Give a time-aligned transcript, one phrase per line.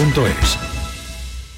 [0.00, 0.58] sur.es.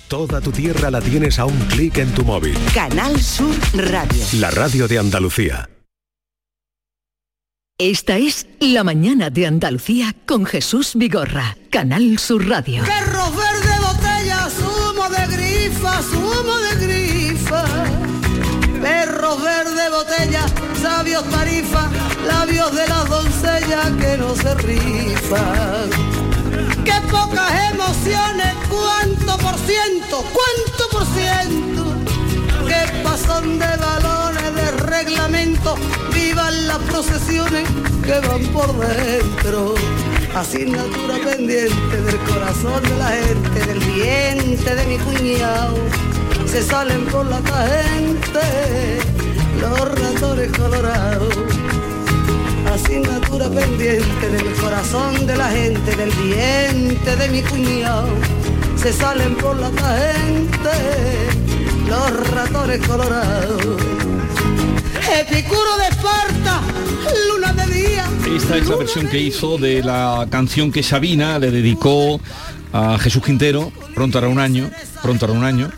[0.08, 2.56] Toda tu tierra la tienes a un clic en tu móvil.
[2.74, 4.24] Canal Sur Radio.
[4.40, 5.68] La radio de Andalucía.
[7.78, 12.82] Esta es La mañana de Andalucía con Jesús Vigorra, Canal Sur Radio.
[12.84, 17.64] Perros verde botella, zumo de grifa, zumo de grifa.
[18.80, 20.46] Perros verde botella,
[20.80, 21.90] sabios tarifa,
[22.26, 26.31] labios de las doncellas que no se rifan.
[26.84, 31.84] Qué pocas emociones, cuánto por ciento, cuánto por ciento.
[32.66, 35.76] Qué pasón de balones, de reglamento,
[36.12, 37.68] vivan las procesiones
[38.02, 39.74] que van por dentro.
[40.34, 45.76] Asignatura pendiente del corazón de la gente, del diente de mi cuñado.
[46.46, 49.02] Se salen por la gente
[49.60, 51.51] los ratones colorados
[52.74, 58.08] asignatura pendiente del corazón de la gente, del diente de mi cuñado.
[58.76, 60.70] Se salen por la gente
[61.88, 63.62] los ratones colorados.
[65.20, 66.60] Epicuro de Esparta,
[67.28, 68.06] luna de día.
[68.36, 72.20] Esta es la versión que hizo de la canción que Sabina le dedicó
[72.72, 74.70] a Jesús Quintero, pronto hará un año,
[75.02, 75.70] pronto hará un año,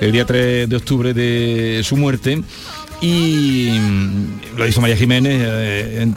[0.00, 2.42] el día 3 de octubre de su muerte
[3.00, 6.12] y mm, lo hizo María Jiménez eh,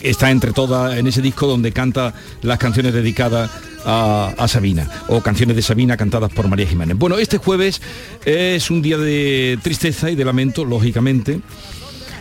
[0.00, 3.50] está entre todas en ese disco donde canta las canciones dedicadas
[3.84, 6.96] a, Sabina o canciones de Sabina cantadas por María Jiménez.
[6.96, 7.80] Bueno, este jueves
[8.24, 11.40] es un día de tristeza y de lamento, lógicamente,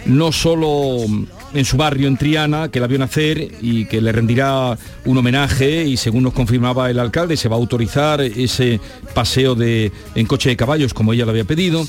[0.06, 0.98] no solo
[1.54, 5.86] en su barrio, en Triana, que la vio nacer y que le rendirá un homenaje
[5.86, 8.80] y según nos confirmaba el alcalde, se va a autorizar ese
[9.16, 11.88] paseo de, en coche de caballos como ella lo había pedido.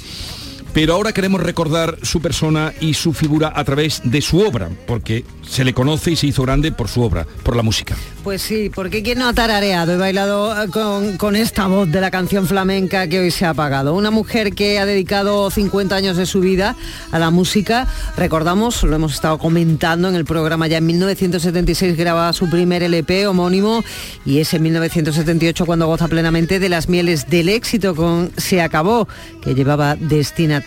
[0.76, 5.24] Pero ahora queremos recordar su persona y su figura a través de su obra, porque
[5.40, 7.96] se le conoce y se hizo grande por su obra, por la música.
[8.22, 12.00] Pues sí, porque ¿quién no ha tarareado y bailado eh, con, con esta voz de
[12.00, 13.94] la canción flamenca que hoy se ha apagado?
[13.94, 16.76] Una mujer que ha dedicado 50 años de su vida
[17.10, 17.86] a la música.
[18.18, 23.28] Recordamos, lo hemos estado comentando en el programa, ya en 1976 graba su primer LP
[23.28, 23.82] homónimo
[24.26, 29.08] y es en 1978 cuando goza plenamente de las mieles del éxito con Se acabó,
[29.40, 30.65] que llevaba destinatario.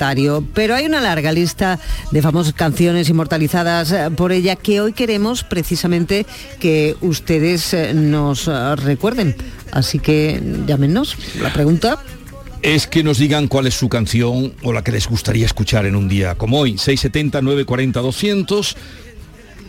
[0.54, 1.80] Pero hay una larga lista
[2.12, 6.26] de famosas canciones inmortalizadas eh, por ella que hoy queremos precisamente
[6.60, 9.36] que ustedes eh, nos eh, recuerden.
[9.72, 11.18] Así que llámenos.
[11.42, 12.02] La pregunta
[12.62, 15.96] es que nos digan cuál es su canción o la que les gustaría escuchar en
[15.96, 16.78] un día como hoy.
[16.78, 18.78] 670 940 200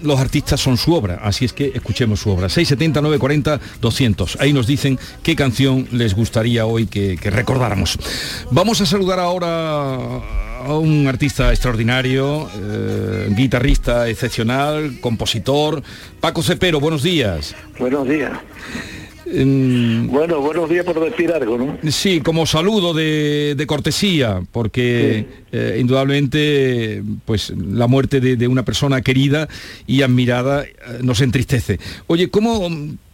[0.03, 2.49] los artistas son su obra, así es que escuchemos su obra.
[2.49, 4.39] 670 940 200.
[4.41, 7.99] Ahí nos dicen qué canción les gustaría hoy que, recordáramos.
[8.51, 10.21] Vamos a saludar ahora
[10.65, 15.83] a un artista extraordinario, eh, guitarrista excepcional, compositor,
[16.21, 17.55] Paco Cepero, buenos días.
[17.79, 18.33] Buenos días.
[19.33, 21.79] Bueno, buenos días por decir algo, ¿no?
[21.91, 28.65] Sí, como saludo de, de cortesía, porque eh, indudablemente pues la muerte de, de una
[28.65, 29.49] persona querida
[29.87, 31.79] y admirada eh, nos entristece.
[32.07, 32.69] Oye, ¿cómo,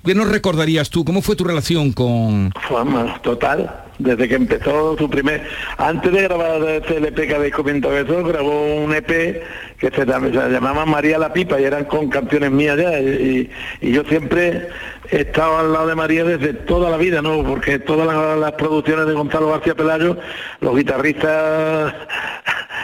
[0.06, 1.04] ¿qué nos recordarías tú?
[1.04, 2.52] ¿Cómo fue tu relación con...?
[2.68, 3.82] Fama, total.
[3.98, 5.42] Desde que empezó su primer...
[5.76, 9.42] Antes de grabar este LP que habéis comentado eso, grabó un EP
[9.78, 12.98] que se, se llamaba María la Pipa y eran con canciones mías ya.
[13.00, 13.50] Y,
[13.80, 14.68] y yo siempre
[15.10, 17.42] he estado al lado de María desde toda la vida, ¿no?
[17.42, 20.16] Porque todas las, las producciones de Gonzalo García Pelayo,
[20.60, 21.94] los guitarristas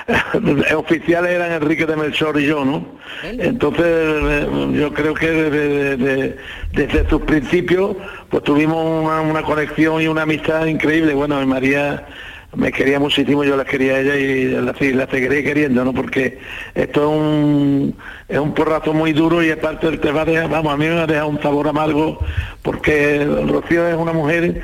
[0.77, 2.85] oficiales eran Enrique de Melchor y yo, ¿no?
[3.23, 6.37] Entonces eh, yo creo que desde, desde-
[6.73, 7.97] desde sus principios
[8.29, 11.15] pues tuvimos una, una conexión y una amistad increíble.
[11.15, 12.07] Bueno, María
[12.55, 15.95] me quería muchísimo, yo la quería a ella y la, la seguiré queriendo, ¿no?
[15.95, 16.39] Porque
[16.75, 17.97] esto es un,
[18.29, 20.97] es un porrazo muy duro y aparte te va a dejar, vamos, a mí me
[20.97, 22.19] va a dejar un sabor amargo
[22.63, 24.61] porque Rocío es una mujer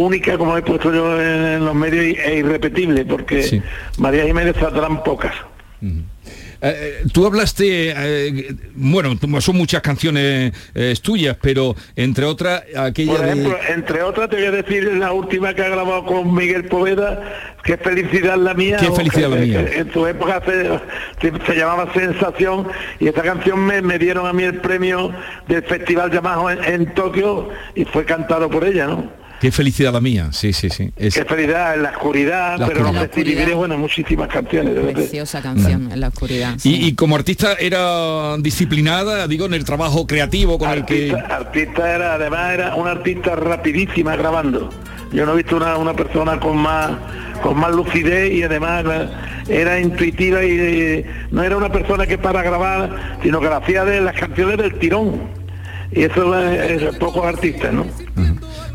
[0.00, 3.62] única, como he puesto yo en los medios, e irrepetible, porque
[3.98, 5.32] María Jiménez saldrán pocas.
[6.62, 13.20] Eh, tú hablaste, eh, bueno, son muchas canciones eh, tuyas, pero entre otras aquella Por
[13.24, 16.66] de- ejemplo, entre otras te voy a decir la última que ha grabado con Miguel
[16.66, 17.22] Poveda,
[17.64, 18.76] qué felicidad la mía.
[18.78, 19.64] Qué felicidad que- la mía.
[19.70, 20.68] que En su época se,
[21.30, 22.68] se- se llamaba Sensación
[22.98, 25.14] y esta canción me, me dieron a mí el premio
[25.48, 29.19] del Festival Yamaha en, en Tokio y fue cantado por ella, ¿no?
[29.40, 30.90] Qué felicidad la mía, sí, sí, sí.
[30.96, 33.10] Es- Qué felicidad en la oscuridad, La pero no oscuridad.
[33.14, 34.74] sé si viviré, bueno, muchísimas canciones.
[34.74, 34.80] de.
[34.92, 36.56] Preciosa canción en la oscuridad.
[36.62, 41.12] y, y como artista era disciplinada, digo, en el trabajo creativo con el que...
[41.12, 44.68] artista, era, además era una artista rapidísima grabando.
[45.12, 46.92] Yo no he visto una, una persona con más
[47.42, 48.84] con más lucidez y además
[49.48, 53.84] era intuitiva y eh, no era una persona que para grabar, sino que la hacía
[53.86, 55.22] de las canciones del tirón.
[55.92, 57.84] Y eso es, es pocos artistas, ¿no?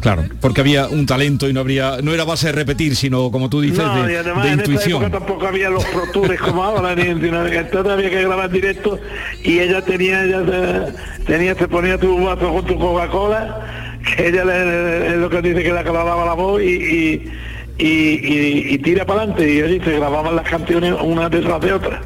[0.02, 3.50] Claro, porque había un talento y no habría, no era base de repetir, sino como
[3.50, 5.02] tú dices, No, de, y además de en esta intuición.
[5.04, 9.00] época tampoco había los Pro Tours como ahora, ni, entonces había que grabar directo
[9.44, 14.46] y ella tenía, ella se, tenía, se ponía tu vaso con tu Coca-Cola, que ella
[14.46, 17.32] le- es lo que dice que le aclaraba la voz y, y,
[17.78, 21.74] y, y- y tira para adelante y oye, se grababan las canciones una detrás de
[21.74, 22.02] otra.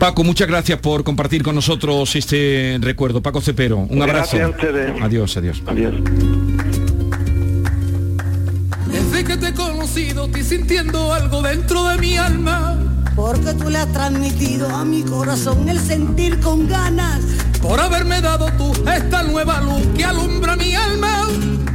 [0.00, 3.20] Paco, muchas gracias por compartir con nosotros este recuerdo.
[3.20, 4.38] Paco Cepero, un abrazo.
[4.38, 5.02] Gracias a ustedes.
[5.02, 5.62] Adiós, adiós.
[5.66, 5.94] Adiós.
[8.90, 12.78] Desde que te he conocido, estoy sintiendo algo dentro de mi alma.
[13.14, 17.20] Porque tú le has transmitido a mi corazón el sentir con ganas.
[17.60, 21.28] Por haberme dado tú esta nueva luz que alumbra mi alma.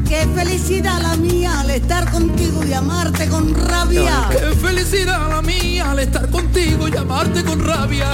[0.08, 4.30] Qué felicidad la mía al estar contigo y amarte con rabia.
[4.30, 8.12] Qué felicidad la mía al estar contigo y amarte con rabia.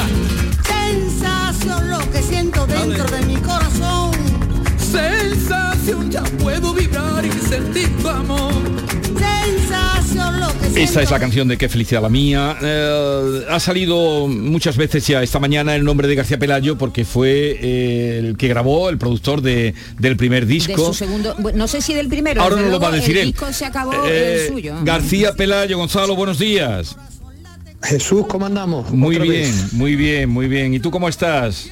[0.65, 4.10] Sensación lo que siento dentro de mi corazón.
[4.91, 8.51] Sensación, ya puedo vibrar y sentir tu amor.
[9.17, 10.79] Sensación lo que siento.
[10.79, 12.57] Esta es la canción de Qué felicidad la mía.
[12.61, 17.57] Eh, ha salido muchas veces ya esta mañana el nombre de García Pelayo porque fue
[17.61, 20.87] eh, el que grabó, el productor de, del primer De disco.
[20.87, 22.41] su segundo, no sé si del primero.
[22.41, 23.31] Ahora no lo va a decir el él.
[23.31, 24.75] disco se acabó Eh, el suyo.
[24.83, 26.95] García Pelayo, Gonzalo, buenos días.
[27.83, 28.91] Jesús, ¿cómo andamos?
[28.91, 29.73] Muy bien, vez.
[29.73, 30.73] muy bien, muy bien.
[30.73, 31.69] ¿Y tú cómo estás?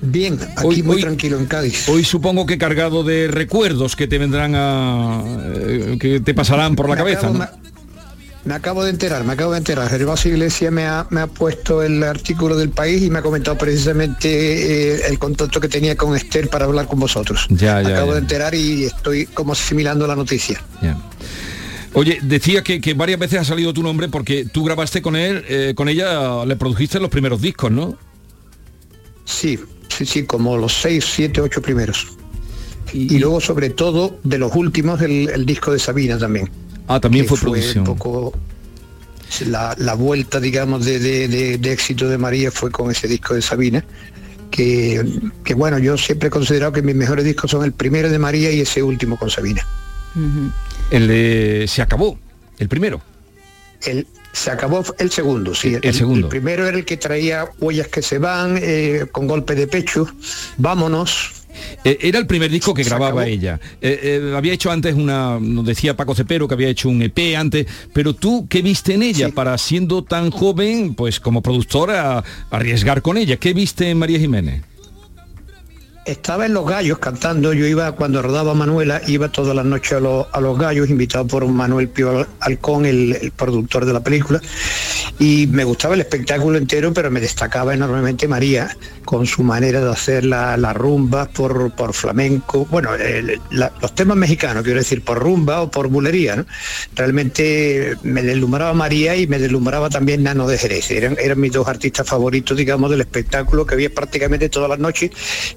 [0.00, 1.88] Bien, aquí Hoy- muy hoy- tranquilo en Cádiz.
[1.88, 5.22] Hoy supongo que cargado de recuerdos que te vendrán a...
[5.56, 7.20] eh, que te pasarán por la Me cabeza.
[7.28, 7.38] acabo- ¿no?
[7.40, 7.68] me,
[8.44, 9.88] me acabo de enterar, me acabo de enterar.
[9.90, 13.58] Gervasio Iglesias me ha, me ha puesto el artículo del país y me ha comentado
[13.58, 17.46] precisamente eh, el contacto que tenía con Esther para hablar con vosotros.
[17.50, 18.14] Ya, ya, acabo ya.
[18.14, 20.62] de enterar y estoy como asimilando la noticia.
[20.80, 20.96] Ya.
[21.94, 25.44] Oye, decía que, que varias veces ha salido tu nombre porque tú grabaste con él,
[25.48, 27.96] eh, con ella, le produjiste los primeros discos, ¿no?
[29.24, 29.58] Sí,
[29.98, 32.06] sí, sí, como los seis, siete, ocho primeros.
[32.92, 36.48] Y, luego sobre todo de los últimos el, el disco de Sabina también.
[36.86, 37.80] Ah, también fue producción.
[37.80, 38.32] un poco
[39.46, 43.34] la, la vuelta, digamos, de, de- de- de éxito de María fue con ese disco
[43.34, 43.84] de Sabina.
[44.50, 45.04] Que,
[45.44, 48.50] que bueno, yo siempre he considerado que mis mejores discos son el primero de María
[48.50, 49.66] y ese último con Sabina.
[50.90, 52.18] El de Se acabó,
[52.58, 53.02] el primero.
[53.84, 55.76] El, se acabó el segundo, sí.
[55.80, 56.28] El segundo.
[56.28, 60.06] primero era el que traía huellas que se van, eh, con golpe de pecho,
[60.56, 61.32] vámonos.
[61.84, 63.60] Eh, era el primer disco que grababa ella.
[63.80, 67.36] Eh, eh, había hecho antes una, nos decía Paco Cepero que había hecho un EP
[67.36, 73.02] antes, pero tú, ¿qué viste en ella para siendo tan joven, pues como productora, arriesgar
[73.02, 73.36] con ella?
[73.36, 74.62] ¿Qué viste en María Jiménez?
[76.08, 80.00] Estaba en Los Gallos cantando, yo iba cuando rodaba Manuela, iba todas las noches a,
[80.00, 84.40] los- a Los Gallos, invitado por Manuel Pío Alcón, el productor de la película,
[85.18, 88.74] y me gustaba el espectáculo entero, pero me destacaba enormemente María,
[89.08, 93.94] con su manera de hacer la- las rumbas por, por flamenco, bueno, el- la- los
[93.94, 96.44] temas mexicanos, quiero decir, por rumba o por bulería, ¿no?
[96.94, 101.66] Realmente me deslumbraba María y me deslumbraba también Nano de Jerez, eran, eran mis dos
[101.68, 105.10] artistas favoritos, digamos, del espectáculo que había prácticamente todas las noches,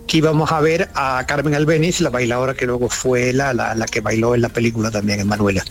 [0.07, 3.85] que íbamos a ver a Carmen Albeniz, la bailadora que luego fue la, la, la
[3.85, 5.65] que bailó en la película también, en Manuela.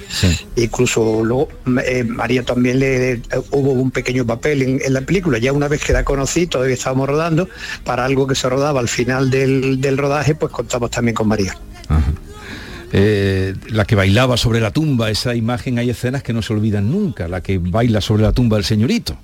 [0.56, 1.48] Incluso luego
[1.82, 3.22] eh, María también le eh,
[3.52, 5.38] hubo un pequeño papel en, en la película.
[5.38, 7.48] Ya una vez que la conocí, todavía estábamos rodando,
[7.84, 11.56] para algo que se rodaba al final del, del rodaje, pues contamos también con María.
[12.92, 16.90] Eh, la que bailaba sobre la tumba, esa imagen, hay escenas que no se olvidan
[16.90, 19.16] nunca, la que baila sobre la tumba del señorito,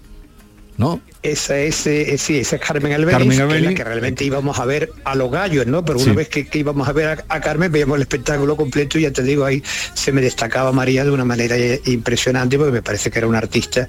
[0.78, 1.00] ¿no?
[1.22, 3.76] Esa es, eh, sí, esa es Carmen Albeniz, Carmen que es la Albeniz.
[3.76, 5.84] que realmente íbamos a ver a los gallos, ¿no?
[5.84, 6.04] Pero Sí.
[6.06, 9.02] una vez que, que íbamos a ver a, a Carmen, veíamos el espectáculo completo y
[9.02, 9.62] ya te digo, ahí
[9.94, 13.38] se me destacaba María de una manera eh, impresionante porque me parece que era una
[13.38, 13.88] artista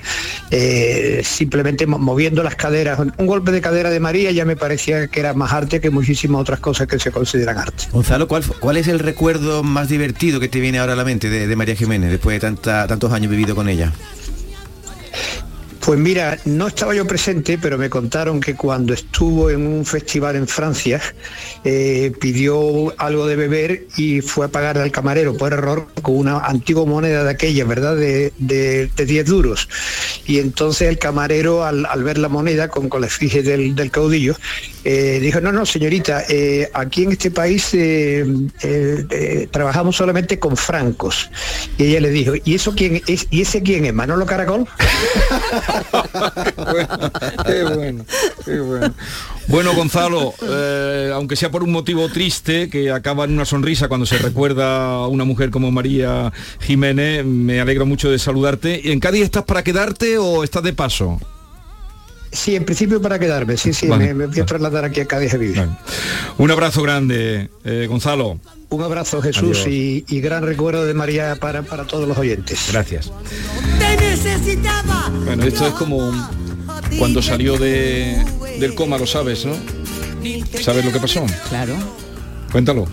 [0.49, 2.97] eh, simplemente mo- moviendo las caderas.
[3.17, 6.41] Un golpe de cadera de María ya me parecía que era más arte que muchísimas
[6.41, 7.83] otras cosas que se consideran arte.
[7.91, 11.29] Gonzalo, ¿cuál, ¿cuál es el recuerdo más divertido que te viene ahora a la mente
[11.29, 13.93] de, de María Jiménez después de tanta- tantos años vivido con ella?
[15.87, 20.35] Pues mira, no estaba yo presente, pero me contaron que cuando estuvo en un festival
[20.35, 20.99] en Francia,
[21.63, 26.39] eh, pidió algo de beber y fue a pagar al camarero por error con una
[26.39, 27.95] antigua moneda de aquella, ¿verdad?
[27.95, 29.69] De, de, de 10 duros.
[30.25, 33.89] Y entonces el camarero, al, al ver la moneda con, con la efigie del, del
[33.89, 34.35] caudillo,
[34.83, 37.71] eh, dijo, no, no, señorita, eh, aquí en este país
[39.51, 41.29] trabajamos solamente con francos.
[41.77, 43.27] Y ella le dijo, ¿y eso quién es?
[43.29, 43.93] ¿Y ese quién es?
[43.93, 44.67] ¿Manolo Caracol?
[47.45, 48.05] qué bueno,
[48.45, 48.93] qué bueno.
[49.47, 54.05] Bueno, Gonzalo, eh, aunque sea por un motivo triste, que acaba en una sonrisa cuando
[54.05, 58.91] se recuerda a una mujer como María Jiménez, me alegro mucho de saludarte.
[58.91, 61.19] ¿En Cádiz estás para quedarte o estás de paso?
[62.31, 65.05] Sí, en principio para quedarme, sí, sí, Vale, me, me voy a trasladar aquí a
[65.05, 65.65] Cádiz a vivir.
[66.37, 68.39] Un abrazo grande, eh, Gonzalo.
[68.69, 72.67] Un abrazo Jesús y, y gran recuerdo de María para, para todos los oyentes.
[72.71, 73.11] Gracias.
[73.79, 75.09] Te necesitaba.
[75.25, 76.11] Bueno, esto es como
[76.99, 78.23] cuando salió de,
[78.59, 79.53] del coma, lo sabes, ¿no?
[80.61, 81.25] ¿Sabes lo que pasó?
[81.49, 81.75] Claro.
[82.51, 82.87] Cuéntalo.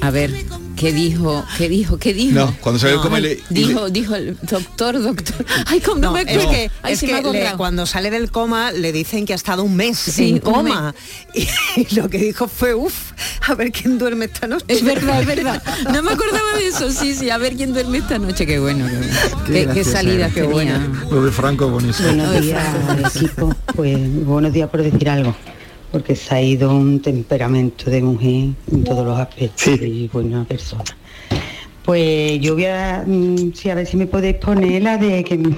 [0.00, 0.30] A ver,
[0.76, 1.44] ¿qué dijo?
[1.58, 1.98] ¿Qué dijo?
[1.98, 2.34] ¿Qué dijo?
[2.34, 5.46] No, cuando salió del coma y le- dijo, dijo el doctor, doctor.
[5.66, 6.50] Ay, como no, No, me es acuerdo.
[6.50, 9.62] que, Ay, es me que le- cuando sale del coma le dicen que ha estado
[9.64, 10.94] un mes Sí, en coma
[11.34, 13.12] y lo que dijo fue uff
[13.48, 15.62] a ver quién duerme esta noche Es verdad, es verdad.
[15.92, 17.30] No me acordaba de eso, sí, sí.
[17.30, 18.86] A ver quién duerme esta noche, qué bueno.
[18.88, 19.14] Qué, bueno.
[19.46, 20.80] Qué- qué, salida, qué buena.
[21.10, 22.08] Lo de Franco buenísimo.
[22.08, 22.64] Buenos días,
[23.16, 23.54] equipo.
[23.76, 25.34] Pues buenos días por decir algo,
[25.94, 30.82] porque se ha ido un temperamento de mujer en todos los aspectos y buena persona.
[31.84, 35.38] Pues yo voy a, mm, sí, a ver si me podéis poner la de que
[35.38, 35.56] mm,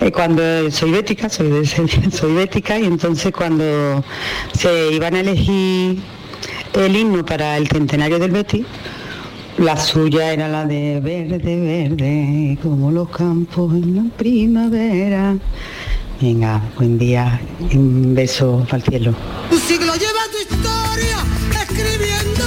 [0.00, 1.66] eh, cuando soy bética, soy, de
[2.10, 4.02] soy bética y entonces cuando
[4.54, 5.98] se iban a elegir
[6.72, 8.64] el himno para el centenario del Betis,
[9.58, 15.36] la suya era la de verde, verde, como los campos en la primavera.
[16.20, 19.14] Venga, buen día, y un beso el cielo.
[19.52, 21.18] Un siglo lleva tu historia,
[21.62, 22.37] escribiendo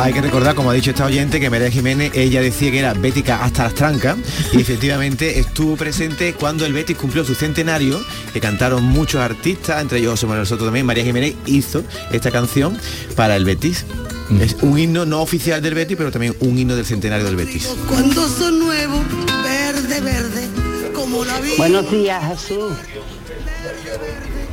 [0.00, 2.94] Hay que recordar, como ha dicho esta oyente, que María Jiménez, ella decía que era
[2.94, 4.16] bética hasta las trancas
[4.52, 8.00] y efectivamente estuvo presente cuando el Betis cumplió su centenario,
[8.32, 10.86] que cantaron muchos artistas, entre ellos José Manuel Soto también.
[10.86, 12.78] María Jiménez hizo esta canción
[13.16, 13.86] para el Betis.
[14.40, 17.68] Es un himno no oficial del Betis, pero también un himno del centenario del Betis.
[17.88, 19.00] Cuando son nuevos,
[19.42, 20.48] verde, verde,
[20.94, 21.54] como la vida.
[21.58, 22.72] Buenos días, Jesús.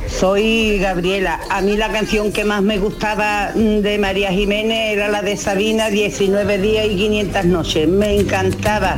[0.08, 1.40] Soy Gabriela.
[1.50, 5.36] A mí la canción que más me gustaba mm, de María Jiménez era la de
[5.36, 7.88] Sabina, 19 días y 500 noches.
[7.88, 8.96] Me encantaba.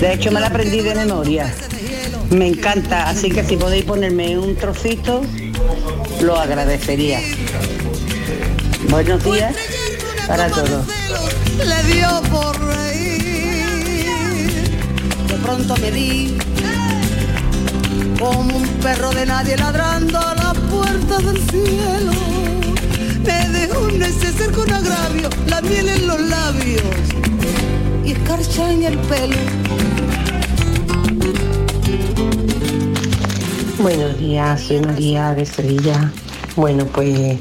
[0.00, 1.54] De hecho, me la aprendí de memoria.
[2.30, 3.08] Me encanta.
[3.08, 5.22] Así que si podéis ponerme un trocito,
[6.20, 7.20] lo agradecería.
[8.90, 9.54] Buenos días
[10.26, 10.86] para todos.
[11.58, 13.18] le dio por reír.
[15.28, 16.38] De pronto me vi
[18.18, 20.18] como un perro de nadie ladrando
[20.70, 22.10] puerta del.
[23.24, 26.82] Me dejó un neceser con agravio, la miel en los labios
[28.04, 29.36] y escarcha en el pelo.
[33.80, 36.10] Buenos días, soy María de Sevilla.
[36.56, 37.38] Bueno, pues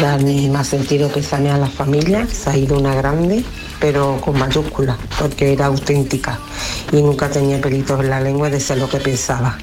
[0.00, 2.26] dar mi más sentido pésame a la familia.
[2.26, 3.44] Se ha ido una grande,
[3.80, 6.38] pero con mayúsculas, porque era auténtica
[6.92, 9.58] y nunca tenía pelitos en la lengua de ser lo que pensaba.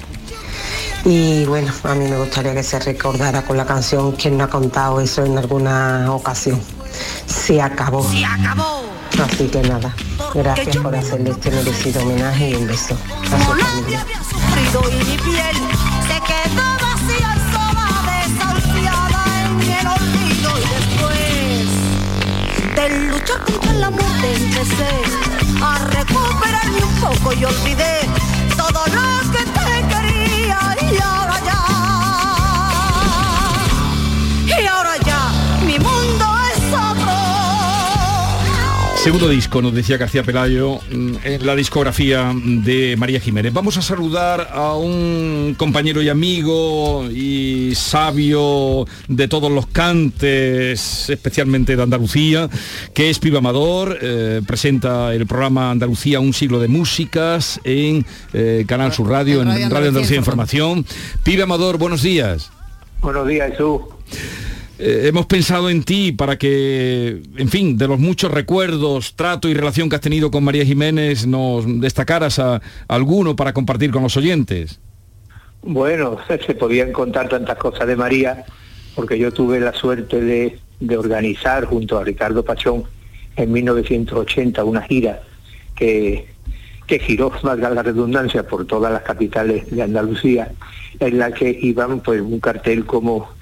[1.05, 4.49] Y bueno, a mí me gustaría que se recordara con la canción quien no ha
[4.49, 6.61] contado eso en alguna ocasión.
[7.25, 8.03] Se acabó.
[8.09, 8.83] Se acabó.
[9.23, 9.95] Así que nada,
[10.33, 12.95] gracias por hacerle este merecido homenaje y un beso
[13.31, 14.05] a su familia.
[22.77, 25.01] de luchar contra la muerte empecé
[25.61, 28.01] a recuperarme un poco y olvidé
[28.55, 29.56] todo lo que
[30.77, 31.16] te
[39.07, 43.53] Segundo disco, nos decía García Pelayo, mm, en la discografía de María Jiménez.
[43.53, 51.77] Vamos a saludar a un compañero y amigo y sabio de todos los cantes, especialmente
[51.77, 52.49] de Andalucía,
[52.93, 58.65] que es Piba Amador, eh, presenta el programa Andalucía, un siglo de músicas en eh,
[58.67, 60.85] Canal Sur Radio, en Radio Andalucía Información.
[61.23, 62.51] Piba Amador, buenos días.
[62.99, 63.83] Buenos días, Jesús.
[64.79, 69.55] Eh, hemos pensado en ti para que, en fin, de los muchos recuerdos, trato y
[69.55, 74.15] relación que has tenido con María Jiménez, nos destacaras a, alguno para compartir con los
[74.17, 74.79] oyentes.
[75.63, 78.45] Bueno, se podían contar tantas cosas de María,
[78.95, 80.59] porque yo tuve la suerte de,
[80.95, 82.83] organizar junto a Ricardo Pachón
[83.35, 85.21] en 1980 una gira
[85.75, 86.27] que,
[86.85, 90.51] que giró, valga la redundancia, por todas las capitales de Andalucía,
[90.99, 93.36] en la que iban pues un cartel como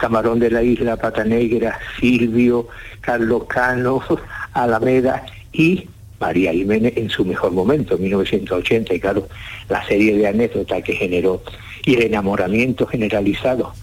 [0.00, 2.68] Camarón de la Isla, Pata Negra, Silvio,
[3.02, 4.02] Carlos Cano,
[4.54, 5.86] Alameda y
[6.18, 9.28] María Jiménez en su mejor momento, en 1980, y claro,
[9.68, 11.42] la serie de anécdotas que generó
[11.84, 13.74] y el enamoramiento generalizado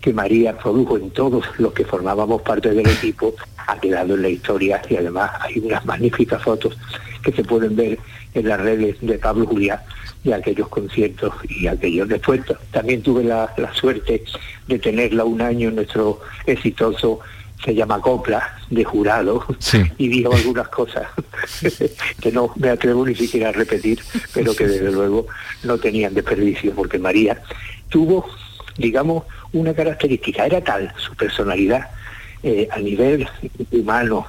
[0.00, 3.34] que María produjo en todos los que formábamos parte del equipo
[3.66, 6.78] ha quedado en la historia y además hay unas magníficas fotos
[7.22, 7.98] que se pueden ver
[8.32, 9.80] en las redes de Pablo Julián
[10.24, 12.40] de aquellos conciertos y aquellos después.
[12.70, 14.24] También tuve la, la suerte
[14.66, 17.20] de tenerla un año en nuestro exitoso
[17.64, 19.44] se llama Copla, de jurado,
[19.98, 21.08] y dijo algunas cosas
[22.20, 24.00] que no me atrevo ni siquiera a repetir,
[24.32, 25.26] pero que desde luego
[25.64, 27.42] no tenían desperdicio, porque María
[27.88, 28.28] tuvo,
[28.76, 31.88] digamos, una característica, era tal su personalidad
[32.42, 33.28] eh, a nivel
[33.72, 34.26] humano,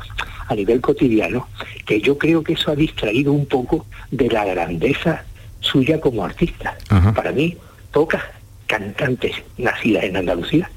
[0.48, 1.48] a nivel cotidiano,
[1.86, 5.24] que yo creo que eso ha distraído un poco de la grandeza
[5.60, 6.78] suya como artista.
[7.16, 7.58] Para mí,
[7.92, 8.24] pocas
[8.68, 10.70] cantantes nacidas en Andalucía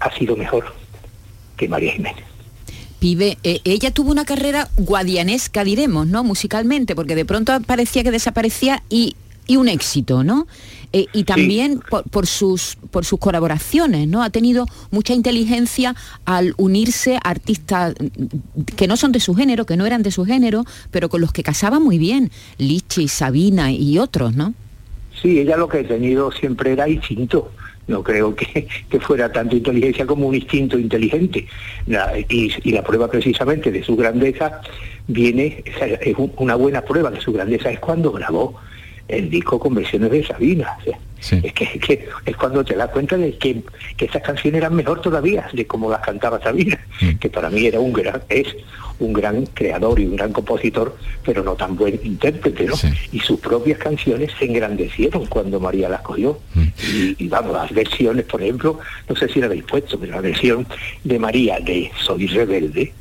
[0.00, 0.74] ha sido mejor
[1.56, 2.24] que María Jiménez.
[2.98, 6.22] Pibe, eh, ella tuvo una carrera guadianesca, diremos, ¿no?
[6.22, 9.16] Musicalmente, porque de pronto parecía que desaparecía y,
[9.50, 10.46] y un éxito, ¿no?
[10.92, 11.80] Eh, y también
[12.12, 14.22] por, sus, por sus colaboraciones, ¿no?
[14.22, 17.94] Ha tenido mucha inteligencia al unirse a artistas
[18.76, 21.32] que no son de su género, que no eran de su género, pero con los
[21.32, 24.54] que casaba muy bien, Lichi, Sabina y otros, ¿no?
[25.20, 27.50] Sí, ella lo que ha tenido siempre era instinto.
[27.88, 28.68] No creo que,
[29.00, 31.44] fuera tanto inteligencia como un instinto inteligente.
[32.28, 34.60] y, y, la prueba precisamente de su grandeza
[35.08, 38.54] viene, es una buena prueba de su grandeza es cuando grabó
[39.10, 40.76] el disco con versiones de Sabina.
[40.84, 43.62] es, que, es, cuando te das cuenta de que,
[43.96, 47.16] que esas canciones eran mejor todavía de como las cantaba Sabina, mm.
[47.16, 48.46] que para mí era un gran, es
[49.00, 52.74] un gran creador y un gran compositor, pero no tan buen intérprete, ¿no?
[53.12, 56.38] Y sus propias canciones se engrandecieron cuando María las cogió.
[56.54, 56.66] Mm.
[57.18, 60.66] Y, vamos, las versiones, por ejemplo, no sé si la habéis puesto, pero la versión
[61.02, 62.92] de María de Soy Rebelde,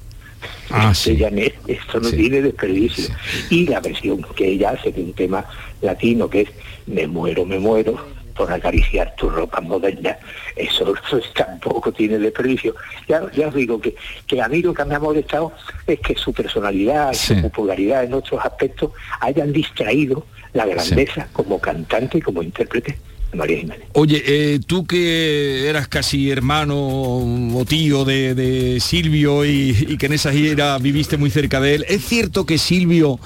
[0.69, 1.19] Ah, sí.
[1.67, 3.13] esto no tiene desperdicio.
[3.49, 5.45] Y la versión que ella hace de un tema
[5.81, 6.49] latino que es
[6.87, 7.99] Me muero, me muero
[8.39, 10.17] por acariciar tu ropa moderna,
[10.55, 10.93] eso,
[11.35, 12.73] tampoco tiene desperdicio.
[13.05, 15.51] Ya, ya os digo que, que a mí lo que me ha molestado
[15.85, 22.19] es que su personalidad, su popularidad en otros aspectos hayan distraído la grandeza como cantante
[22.19, 22.97] y como intérprete
[23.33, 23.87] María Jiménez.
[23.93, 30.31] Oye, eh, tú que eras casi hermano o tío de, Silvio y, que en esa
[30.31, 33.19] gira viviste muy cerca de él, ¿es cierto que Silvio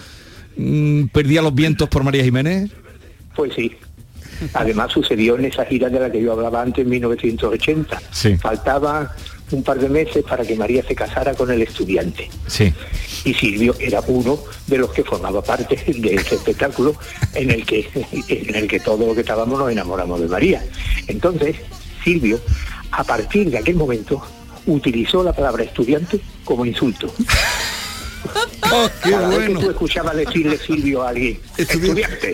[0.58, 2.72] mm, perdía los vientos por María Jiménez?
[3.36, 3.72] Pues sí.
[4.54, 8.02] Además sucedió en esa gira de la que yo hablaba antes en 1980.
[8.42, 9.16] Faltaba
[9.54, 12.30] un par de meses para que María se casara con el estudiante.
[12.48, 12.74] Sí.
[13.26, 16.96] Y Silvio era uno de los que formaba parte de ese espectáculo
[17.34, 17.90] en el que,
[18.28, 20.64] en el que todo lo que estábamos nos enamoramos de María.
[21.08, 21.56] Entonces,
[22.04, 22.40] Silvio,
[22.92, 24.22] a partir de aquel momento,
[24.66, 27.14] utilizó la palabra estudiante como insulto.
[28.76, 29.60] Oh, qué bueno.
[29.60, 32.34] que tú escuchabas decirle Silvio a alguien, estudiante,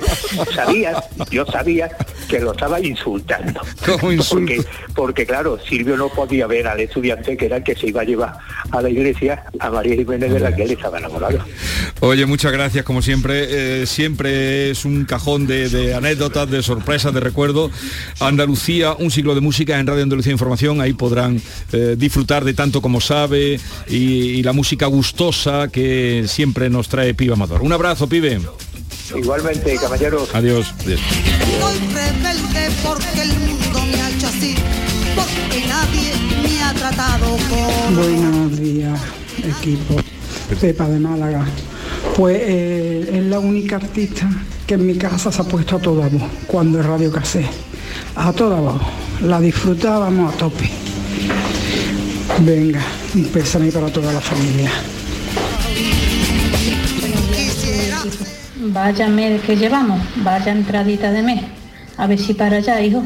[0.56, 1.90] sabías, yo sabía
[2.30, 3.62] que lo estaba insultando.
[4.30, 4.64] Porque,
[4.96, 8.04] porque claro, Silvio no podía ver al estudiante que era el que se iba a
[8.06, 8.38] llevar
[8.72, 11.40] a la iglesia a María Jiménez de la que él estaba enamorado.
[12.02, 17.20] Oye, muchas gracias, como siempre, eh, siempre es un cajón de, anécdotas, de sorpresas, de
[17.20, 17.72] recuerdos.
[18.20, 21.42] Andalucía, un siglo de música en Radio Andalucía Información, ahí podrán
[21.74, 27.34] eh, disfrutar de tanto como sabe y, la música gustosa que siempre nos trae Piba
[27.34, 27.62] Amador.
[27.62, 28.40] Un abrazo, pibe.
[29.16, 30.34] Igualmente, caballeros.
[30.34, 30.74] Adiós.
[37.92, 39.00] Buenos días,
[39.44, 39.96] equipo.
[40.60, 41.46] Pepa de Málaga.
[42.16, 44.30] Pues eh, es la única artista
[44.66, 47.46] que en mi casa se ha puesto a toda voz cuando es radio casé.
[48.16, 48.82] A toda voz.
[49.22, 50.70] La disfrutábamos a tope.
[52.42, 52.82] Venga,
[53.16, 54.72] un pésame para toda la familia.
[58.56, 61.42] Vaya mes que llevamos, vaya entradita de mes.
[61.98, 63.04] A ver si para allá, hijo.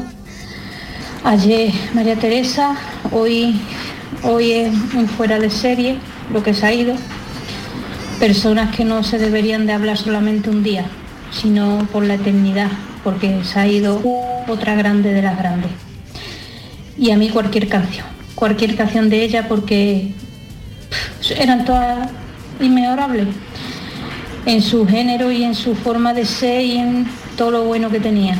[1.24, 2.76] Ayer María Teresa,
[3.10, 3.60] hoy,
[4.22, 4.72] hoy es
[5.16, 5.98] fuera de serie
[6.32, 6.94] lo que se ha ido.
[8.20, 10.86] Personas que no se deberían de hablar solamente un día,
[11.32, 12.70] sino por la eternidad,
[13.02, 14.00] porque se ha ido
[14.46, 15.70] otra grande de las grandes.
[16.96, 20.14] Y a mí cualquier canción, cualquier canción de ella porque
[21.36, 22.08] eran todas
[22.60, 23.26] inmejorables
[24.46, 28.00] en su género y en su forma de ser y en todo lo bueno que
[28.00, 28.36] tenía.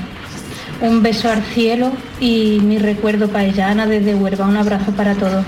[0.81, 4.47] Un beso al cielo y mi recuerdo para ella, Ana desde Huerva.
[4.47, 5.45] Un abrazo para todos.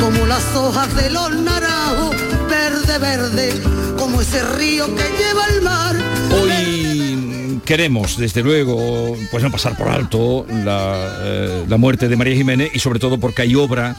[0.00, 2.16] Como las hojas de los naranjos,
[2.48, 3.52] verde, verde,
[3.98, 5.96] como ese río que lleva el mar.
[6.32, 12.36] Hoy queremos, desde luego, pues no pasar por alto la, eh, la muerte de María
[12.36, 13.96] Jiménez y sobre todo porque hay obra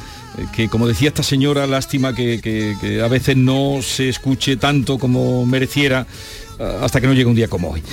[0.56, 6.06] que como decía esta señora, lástima que, a veces no se escuche tanto como mereciera
[6.60, 7.84] eh, hasta que no llegue un día como hoy.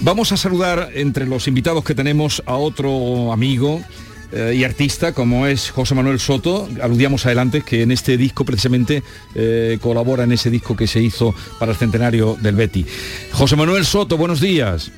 [0.00, 3.80] Vamos a saludar entre los invitados que tenemos a otro amigo,
[4.36, 6.68] eh, y artista como es José Manuel Soto.
[6.82, 11.34] Aludíamos adelante que en este disco precisamente eh, colabora en ese disco que se hizo
[11.60, 12.84] para el centenario del Betty.
[13.32, 14.90] José Manuel Soto, buenos días.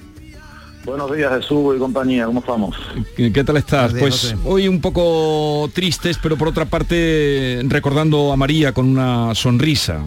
[0.87, 2.77] Buenos días Jesús y compañía, ¿cómo estamos?
[3.16, 3.92] ¿Qué qué tal estás?
[3.99, 10.01] Pues hoy un poco tristes, pero por otra parte recordando a María con una sonrisa.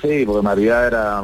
[0.00, 1.22] Sí, porque María era,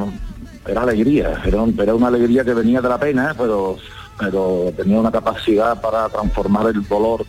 [0.67, 3.79] era alegría, era, un- era una alegría que venía de la pena, pero,
[4.19, 7.25] pero tenía una capacidad para transformar el dolor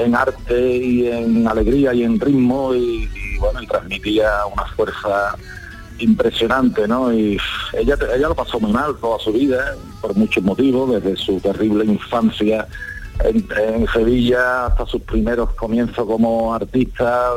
[0.00, 5.36] en arte y en alegría y en ritmo y, y, bueno, y transmitía una fuerza
[5.98, 7.12] impresionante, ¿no?
[7.12, 7.38] Y
[7.72, 11.84] ella, ella lo pasó muy mal toda su vida, por muchos motivos, desde su terrible
[11.84, 12.66] infancia
[13.24, 17.30] en, Sevilla hasta sus primeros comienzos como artista,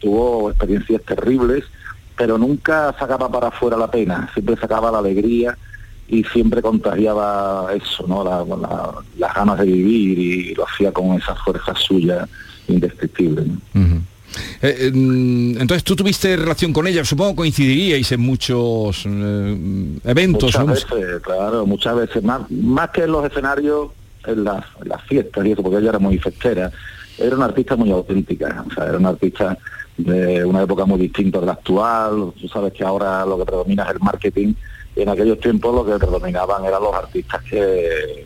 [0.00, 1.64] tuvo experiencias terribles,
[2.16, 5.58] pero nunca sacaba para afuera la pena, siempre sacaba la alegría
[6.06, 8.22] y siempre contagiaba eso, ¿no?
[8.22, 12.28] La- la- las ganas de vivir y lo hacía con esa fuerza suya
[12.68, 13.46] indescriptible.
[14.62, 20.58] Eh, eh, mm, entonces tú tuviste relación con ella, supongo coincidiríais en muchos eh, eventos.
[20.58, 20.96] Muchas ¿no?
[20.96, 23.90] veces, claro, muchas veces, más, más que en los escenarios,
[24.26, 26.70] en las, en las fiestas y eso, porque ella era muy festera,
[27.18, 29.56] era una artista muy auténtica, o sea, era una artista
[29.96, 33.84] de una época muy distinta de la actual, tú sabes que ahora lo que predomina
[33.84, 34.54] es el marketing,
[34.96, 38.24] en aquellos tiempos lo que predominaban eran los artistas que,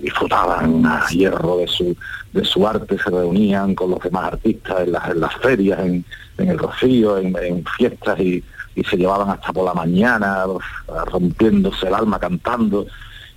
[0.00, 1.96] disfrutaban a hierro de su,
[2.32, 6.04] de su arte, se reunían con los demás artistas en las, en las ferias, en,
[6.38, 8.44] el Rocío, en, fiestas y,
[8.88, 10.44] se llevaban hasta por la mañana
[11.10, 12.86] rompiéndose el alma cantando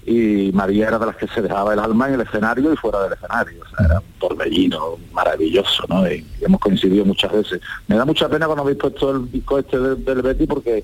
[0.05, 3.03] y María era de las que se dejaba el alma en el escenario y fuera
[3.03, 6.09] del escenario, o sea, era un torbellino maravilloso, ¿no?
[6.11, 7.61] Y, hemos coincidido muchas veces.
[7.87, 10.83] Me da mucha pena cuando habéis puesto el disco este del, Betty porque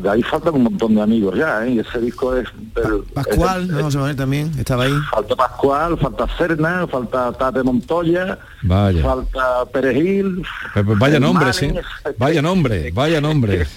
[0.00, 1.70] de ahí faltan un montón de amigos ya, ¿eh?
[1.72, 2.48] Y ese disco es...
[2.74, 3.82] del- Pascual, es- ¿no?
[3.84, 4.94] José Manuel también, estaba ahí.
[5.10, 9.02] Falta Pascual, falta Serna, falta Tate Montoya, Vaya.
[9.02, 10.42] falta Perejil.
[10.74, 11.72] Pues vaya nombre, sí.
[12.18, 13.66] Vaya nombre, vaya nombre.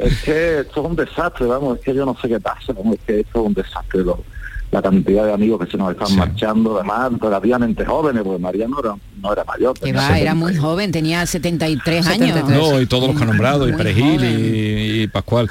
[0.00, 2.94] Es que esto es un desastre, vamos, es que yo no sé qué pasa, vamos,
[2.94, 4.24] es que esto es un desastre, lo-
[4.70, 8.78] la cantidad de amigos que se nos están marchando, además relativamente jóvenes, porque María no
[8.78, 9.74] era, no era mayor.
[9.74, 10.34] Que tenía va, era 70.
[10.34, 12.48] muy joven, tenía 73 años.
[12.48, 15.50] No, y todos los que han nombrado, y Perejil y, y Pascual.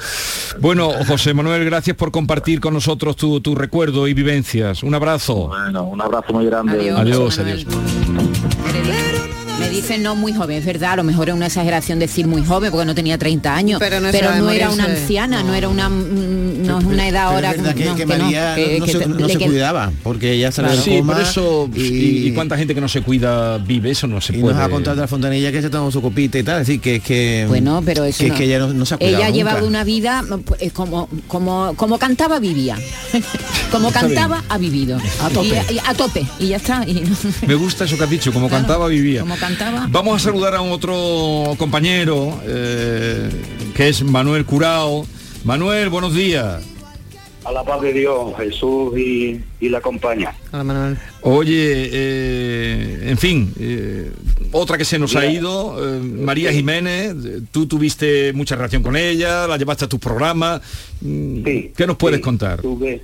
[0.60, 4.82] Bueno, José Manuel, gracias por compartir con nosotros tu, tu recuerdo y vivencias.
[4.82, 5.48] Un abrazo.
[5.48, 6.90] Bueno, un abrazo muy grande.
[6.90, 7.66] Adiós, adiós.
[9.60, 12.42] Me dicen no muy joven, es verdad, a lo mejor es una exageración decir muy
[12.42, 15.90] joven porque no tenía 30 años, Pero pero no era una anciana, no, era una
[16.70, 18.92] no es una edad ahora es que, no, que que no, María que- no, que
[18.92, 22.26] se, no se cuidaba, porque ella salió Claro, del sí, coma por eso, y, y,
[22.28, 24.54] y cuánta gente que no se cuida vive, eso no se y puede.
[24.54, 26.80] nos ha contado de la fontanilla que se tomó su copita y tal, es decir,
[26.80, 27.44] que es que...
[27.48, 28.38] Bueno, pero eso que, es no.
[28.38, 31.98] que ella no, no se ha cuidado Ella llevado una vida pues, como como como
[31.98, 32.76] cantaba vivía.
[33.70, 34.98] como cantaba ha vivido.
[35.22, 35.62] A tope.
[35.70, 36.84] Y, y- a tope y ya está.
[37.46, 39.20] Me gusta eso que has dicho, como cantaba vivía.
[39.20, 39.86] como cantaba.
[39.90, 43.28] Vamos a saludar a otro compañero, eh,
[43.74, 45.06] que es Manuel Curao.
[45.44, 46.62] Manuel, buenos días.
[47.44, 50.34] A la paz de Dios, Jesús y, y la compañía.
[50.52, 50.98] Hola, Manuel.
[51.22, 54.12] Oye, eh, en fin, eh,
[54.52, 57.14] otra que se nos ha ido, eh, María Jiménez,
[57.50, 60.60] tú tuviste mucha relación con ella, la llevaste a tus programas.
[61.00, 61.42] Mm,
[61.74, 62.60] ¿Qué nos puedes sí, contar?
[62.60, 63.00] Tuve,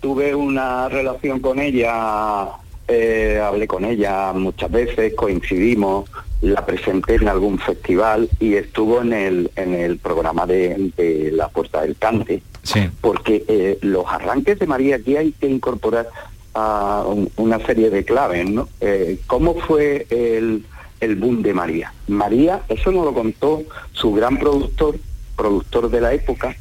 [0.00, 2.46] tuve una relación con ella,
[2.88, 6.08] eh, hablé con ella muchas veces, coincidimos,
[6.44, 11.48] la presenté en algún festival y estuvo en el, en el programa de, de La
[11.48, 12.80] Puerta del Cante, Sí.
[13.00, 16.08] porque eh, los arranques de María aquí hay que incorporar
[16.54, 18.68] a un- una serie de claves, ¿no?
[18.80, 20.64] Eh, ¿Cómo fue el,
[21.00, 21.92] el boom de María?
[22.08, 24.96] María, eso nos lo contó su gran productor,
[25.36, 26.56] productor de la época,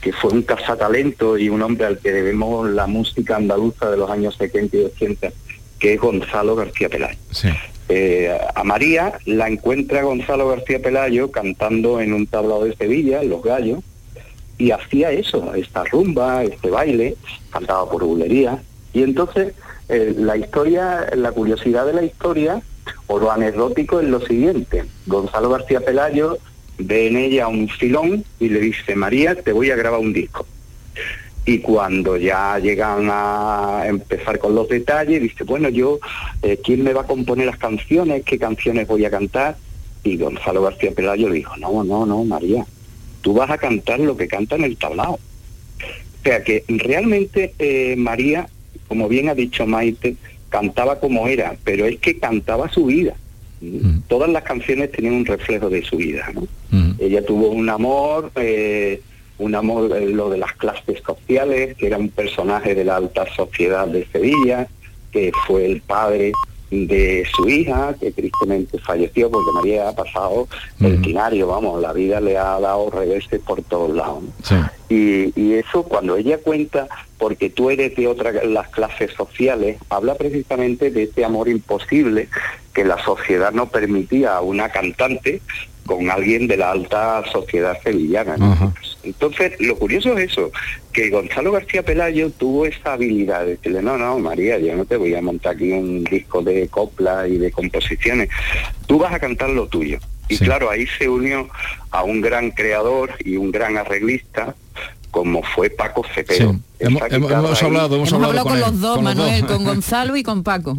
[0.00, 4.10] que fue un cazatalento y un hombre al que debemos la música andaluza de los
[4.10, 5.28] años 70 y 80,
[5.78, 7.18] que es Gonzalo García Pelayo.
[7.88, 13.42] Eh, a María la encuentra Gonzalo García Pelayo cantando en un tablado de Sevilla, Los
[13.42, 13.80] Gallos,
[14.58, 17.16] y hacía eso, esta rumba, este baile,
[17.50, 18.62] cantaba por bulería.
[18.92, 19.54] Y entonces
[19.88, 22.62] eh, la historia, la curiosidad de la historia,
[23.06, 24.84] o lo anecdótico es lo siguiente.
[25.06, 26.38] Gonzalo García Pelayo
[26.78, 30.46] ve en ella un filón y le dice, María, te voy a grabar un disco.
[31.48, 36.00] Y cuando ya llegan a empezar con los detalles, dice, bueno, yo,
[36.42, 38.24] eh, ¿quién me va a componer las canciones?
[38.24, 39.56] ¿Qué canciones voy a cantar?
[40.02, 42.66] Y Gonzalo García Pelayo le dijo, no, no, no, María,
[43.22, 45.14] tú vas a cantar lo que canta en el tablao.
[45.14, 48.48] O sea que realmente eh, María,
[48.88, 50.16] como bien ha dicho Maite,
[50.48, 53.14] cantaba como era, pero es que cantaba su vida.
[54.08, 56.28] Todas las canciones tenían un reflejo de su vida.
[56.34, 56.46] ¿no?
[56.98, 59.00] Ella tuvo un amor, eh,
[59.38, 63.26] un amor, eh, lo de las clases sociales, que era un personaje de la alta
[63.34, 64.68] sociedad de Sevilla,
[65.12, 66.32] que fue el padre
[66.70, 70.48] de su hija, que tristemente falleció porque María ha pasado
[70.80, 74.24] el quinario, vamos, la vida le ha dado reveses por todos lados.
[74.88, 80.16] Y, y, eso cuando ella cuenta, porque tú eres de otra las clases sociales, habla
[80.16, 82.28] precisamente de ese amor imposible
[82.74, 85.40] que la sociedad no permitía a una cantante
[85.86, 88.36] con alguien de la alta sociedad sevillana.
[89.02, 90.50] Entonces, lo curioso es eso,
[90.92, 94.96] que Gonzalo García Pelayo tuvo esa habilidad de decirle, no, no, María, yo no te
[94.96, 98.28] voy a montar aquí un disco de copla y de composiciones,
[98.86, 99.98] tú vas a cantar lo tuyo.
[100.28, 101.48] Y claro, ahí se unió
[101.90, 104.56] a un gran creador y un gran arreglista,
[105.12, 106.56] como fue Paco Cepero.
[106.80, 110.76] Hemos, hablado, hemos, hablado, con, los dos, Manuel, con Gonzalo y con Paco.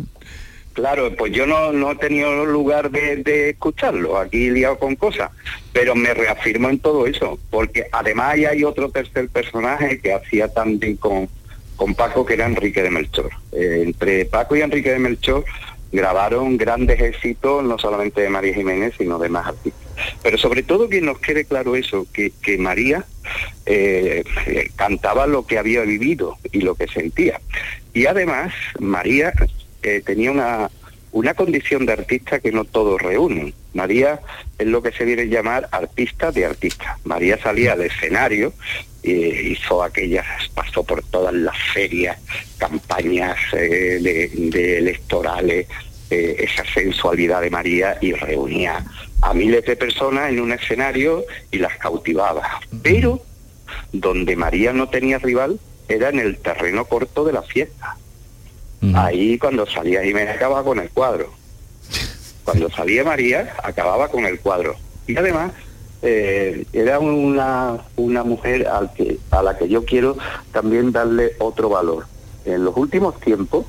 [0.78, 5.32] Claro, pues yo no, no he tenido lugar de, escucharlo, aquí liado con cosas,
[5.74, 10.98] pero me reafirmo en todo eso, porque además hay otro tercer personaje que hacía también
[10.98, 11.30] con,
[11.76, 13.32] con Paco, que era Enrique de Melchor.
[13.54, 15.46] Eh, entre Paco y Enrique de Melchor
[15.92, 19.82] grabaron grandes éxitos, no solamente de María Jiménez, sino de más artistas.
[20.22, 23.04] Pero sobre todo que nos quede claro eso, que, que María
[23.66, 24.24] eh,
[24.76, 27.42] cantaba lo que había vivido y lo que sentía.
[27.96, 29.34] Y además, María
[29.82, 30.70] tenía una,
[31.12, 33.54] una condición de artista que no todos reúnen.
[33.74, 34.20] María
[34.58, 37.00] es lo que se viene a llamar artista de artista.
[37.06, 38.54] María salía al escenario,
[39.04, 42.20] e hizo aquellas, pasó por todas las ferias,
[42.58, 45.68] campañas eh, de, electorales,
[46.10, 48.86] eh, esa sensualidad de María y reunía
[49.22, 52.60] a miles de personas en un escenario y las cautivaba.
[52.84, 53.22] Pero
[53.92, 57.98] donde María no tenía rival era en el terreno corto de la fiesta
[58.94, 61.32] Ahí cuando salía Jiménez acababa con el cuadro.
[62.44, 64.76] Cuando salía María acababa con el cuadro.
[65.08, 65.52] Y además
[66.02, 70.18] eh, era una, una mujer al que, a la que yo quiero
[70.52, 72.06] también darle otro valor.
[72.46, 73.66] En los últimos tiempos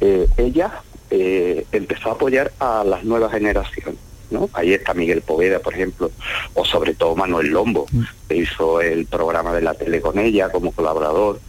[0.00, 3.96] eh, ella eh, empezó a apoyar a las nuevas generaciones.
[4.30, 4.50] ¿no?
[4.52, 6.10] Ahí está Miguel Poveda, por ejemplo,
[6.54, 7.86] o sobre todo Manuel Lombo,
[8.28, 11.40] que hizo el programa de la tele con ella como colaborador.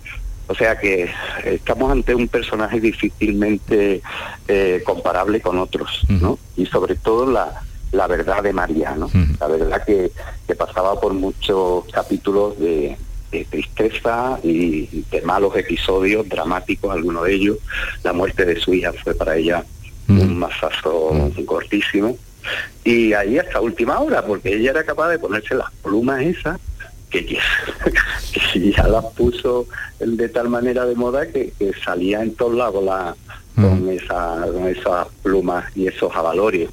[0.48, 1.10] O sea que
[1.44, 4.02] estamos ante un personaje difícilmente
[4.48, 6.38] eh, comparable con otros, ¿no?
[6.56, 9.10] Y sobre todo la, la verdad de María, ¿no?
[9.40, 10.12] La verdad que,
[10.48, 12.98] que, pasaba por muchos capítulos de,
[13.50, 17.58] tristeza y de malos episodios dramáticos, algunos de ellos.
[18.02, 19.66] La muerte de su hija fue para ella
[20.08, 22.18] un masazo cortísimo.
[22.86, 26.60] Y ahí hasta última hora, porque ella era capaz de ponerse las plumas esas
[27.24, 27.38] que,
[28.72, 29.68] ya las puso
[30.00, 33.16] de tal manera de moda que, salía en todos lados la,
[33.56, 33.90] con, mm.
[33.90, 36.72] esa, con esas plumas y esos avalorios.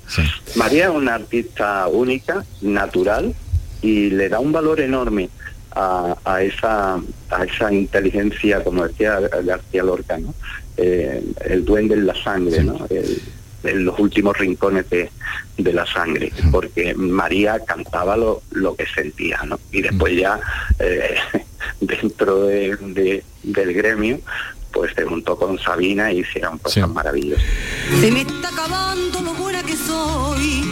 [0.57, 3.35] María es una artista única, natural,
[3.83, 5.29] y le da un valor enorme
[5.75, 7.01] a, a, esa,
[7.31, 10.35] a esa inteligencia, como decía García Lorca, ¿no?
[10.77, 12.87] Eh, el duende en la sangre, ¿no?
[13.65, 15.11] En los últimos rincones de,
[15.57, 19.59] la sangre, porque María cantaba lo, lo que sentía, ¿no?
[19.71, 20.41] Y después ya
[20.81, 21.17] eh,
[21.81, 24.21] dentro de, del gremio,
[24.73, 27.45] pues se juntó con Sabina y hicieron cosas maravillosas.
[28.01, 30.65] Se me está acabando lo buena que soy.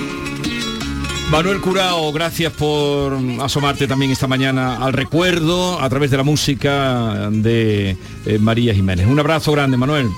[1.31, 7.31] Manuel Curao, gracias por asomarte también esta mañana al recuerdo a través de la música
[7.31, 9.07] de eh, María Jiménez.
[9.07, 10.09] Un abrazo grande, Manuel.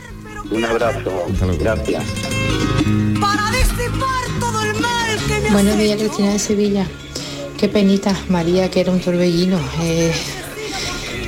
[0.53, 1.27] Un abrazo.
[1.59, 2.05] Gracias.
[5.51, 6.87] Buenos días, Cristina de Sevilla.
[7.59, 9.59] Qué penita, María, que era un torbellino.
[9.83, 10.13] Eh,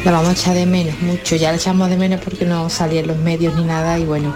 [0.05, 1.37] la vamos a echar de menos, mucho.
[1.37, 4.35] Ya la echamos de menos porque no salía en los medios ni nada y bueno,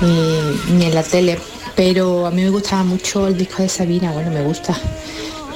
[0.00, 1.38] ni, en la tele.
[1.76, 4.76] Pero a mí me gustaba mucho el disco de Sabina, bueno, me gusta.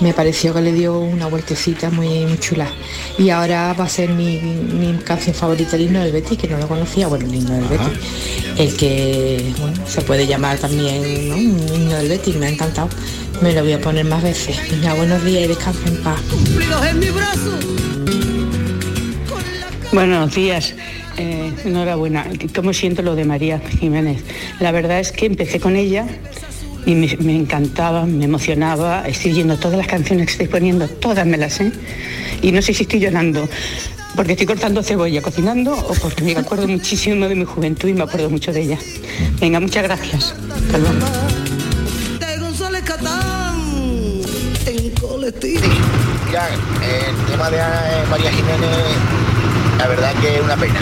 [0.00, 2.68] Me pareció que le dio una vueltecita muy, chula.
[3.18, 6.66] Y ahora va a ser mi, canción favorita, el himno del Betty, que no lo
[6.66, 7.90] conocía, bueno, el himno del Betty.
[8.56, 11.36] El que, bueno, se puede llamar también, ¿no?
[11.36, 12.88] Un himno del Betty, me ha encantado.
[13.42, 14.56] Me lo voy a poner más veces.
[14.70, 16.20] Venga, buenos días y descansa en paz.
[19.92, 20.74] Buenos días.
[21.18, 22.26] Eh, enhorabuena.
[22.54, 24.22] ¿Cómo siento lo de María Jiménez?
[24.60, 26.06] La verdad es que empecé con ella
[26.86, 29.06] y me, encantaba, me emocionaba.
[29.06, 31.72] Estoy yendo todas las canciones que estoy poniendo, todas me las sé.
[32.42, 33.48] Y no sé si estoy llorando
[34.16, 38.02] porque estoy cortando cebolla cocinando o porque me acuerdo muchísimo de mi juventud y me
[38.02, 38.78] acuerdo mucho de ella.
[39.40, 40.34] Venga, muchas gracias.
[46.32, 48.68] Ya, el tema de eh, María Jiménez,
[49.78, 50.80] la verdad que es una pena.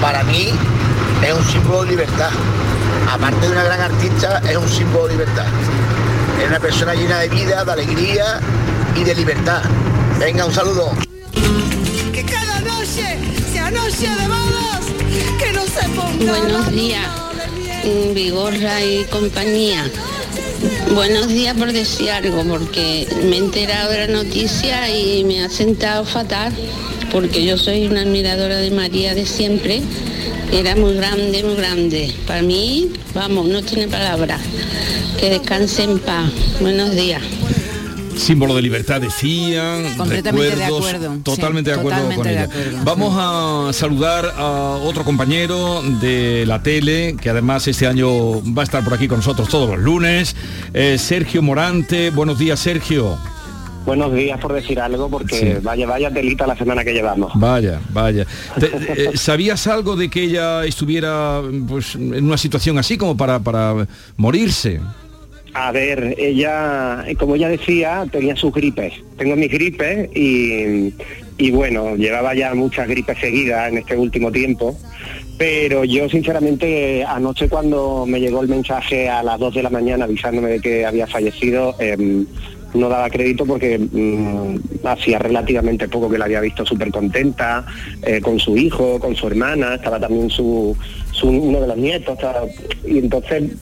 [0.00, 0.50] Para mí
[1.26, 2.30] es un símbolo de libertad.
[3.10, 5.46] Aparte de una gran artista, es un símbolo de libertad.
[6.40, 8.40] Es una persona llena de vida, de alegría
[8.96, 9.62] y de libertad.
[10.18, 10.92] Venga, un saludo.
[12.12, 13.18] Que cada noche
[13.52, 14.86] sea noche de bodas,
[15.38, 17.06] que no se ponga Buenos días,
[18.14, 19.84] Vigorra y compañía.
[20.94, 25.50] Buenos días por decir algo, porque me he enterado de la noticia y me ha
[25.50, 26.52] sentado fatal,
[27.14, 29.80] porque yo soy una admiradora de María de siempre.
[30.52, 32.12] Era muy grande, muy grande.
[32.26, 34.36] Para mí, vamos, no tiene palabra.
[35.20, 36.28] Que descanse en paz.
[36.60, 37.22] Buenos días.
[38.16, 42.32] Símbolo de libertad decían, Completamente de recuerdos, acuerdo, totalmente sí, de acuerdo totalmente con de
[42.32, 42.44] ella.
[42.44, 48.62] acuerdo, Vamos a saludar a otro compañero de la tele, que además este año va
[48.62, 50.34] a estar por aquí con nosotros todos los lunes,
[50.74, 52.10] eh, Sergio Morante.
[52.10, 53.18] Buenos días, Sergio.
[53.84, 55.52] Buenos días por decir algo, porque Sí.
[55.62, 57.32] vaya, vaya telita la semana que llevamos.
[57.34, 58.26] Vaya, vaya.
[58.58, 58.70] Te-
[59.10, 63.86] eh, ¿Sabías algo de que ella estuviera pues, en una situación así como para, para
[64.16, 64.80] morirse?
[65.52, 68.94] A ver, ella, como ella decía, tenía sus gripes.
[69.18, 70.92] Tengo mis gripes y,
[71.38, 74.76] y bueno, llevaba ya muchas gripes seguidas en este último tiempo.
[75.36, 80.04] Pero yo sinceramente anoche cuando me llegó el mensaje a las 2 de la mañana
[80.06, 82.24] avisándome de que había fallecido, em,
[82.74, 87.64] no daba crédito porque mm, hacía relativamente poco que la había visto súper contenta,
[88.02, 90.76] eh, con su hijo, con su hermana, estaba también su,
[91.22, 92.18] uno de los nietos,
[92.86, 93.52] y entonces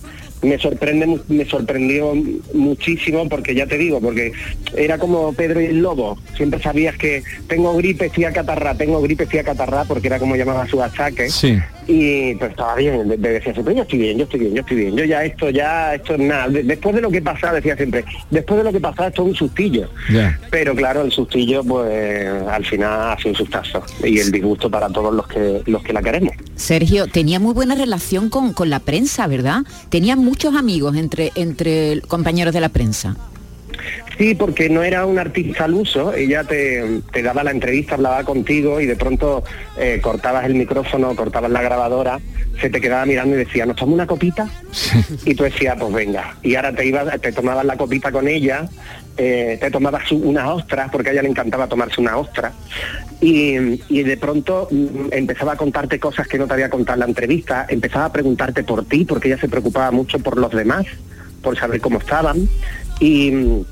[0.42, 2.14] me sorprende me sorprendió
[2.52, 4.32] muchísimo porque ya te digo porque
[4.76, 9.22] era como Pedro y el lobo siempre sabías que tengo gripe estoy acatarrá tengo gripe
[9.22, 11.58] estoy acatarrá porque era como llamaba su achaque Sí.
[11.86, 14.60] Y pues estaba bien de- de- decía siempre yo estoy bien yo estoy bien yo
[14.60, 17.54] estoy bien yo ya esto ya esto es nada De- después de lo que pasaba
[17.54, 19.88] decía siempre después de lo que pasaba esto es un sustillo
[20.50, 24.88] pero claro el sustillo pues al final ha sido un sustazo y el disgusto para
[24.88, 28.78] todos los que los que la queremos Sergio, tenía muy buena relación con, con la
[28.78, 29.62] prensa, ¿verdad?
[29.88, 33.16] Tenía muchos amigos entre, entre compañeros de la prensa.
[34.18, 38.24] Sí, porque no era un artista al uso, ella te, te daba la entrevista, hablaba
[38.24, 39.42] contigo y de pronto
[39.78, 42.20] eh, cortabas el micrófono, cortabas la grabadora,
[42.60, 44.48] se te quedaba mirando y decía, ¿nos tomamos una copita?
[45.24, 46.36] Y tú decías, pues venga.
[46.42, 48.68] Y ahora te ibas, te tomabas la copita con ella,
[49.16, 52.52] eh, te tomabas unas ostras, porque a ella le encantaba tomarse una ostra,
[53.20, 57.00] y, y de pronto mm, empezaba a contarte cosas que no te había contado en
[57.00, 60.86] la entrevista, empezaba a preguntarte por ti, porque ella se preocupaba mucho por los demás,
[61.42, 62.48] por saber cómo estaban,
[63.00, 63.64] y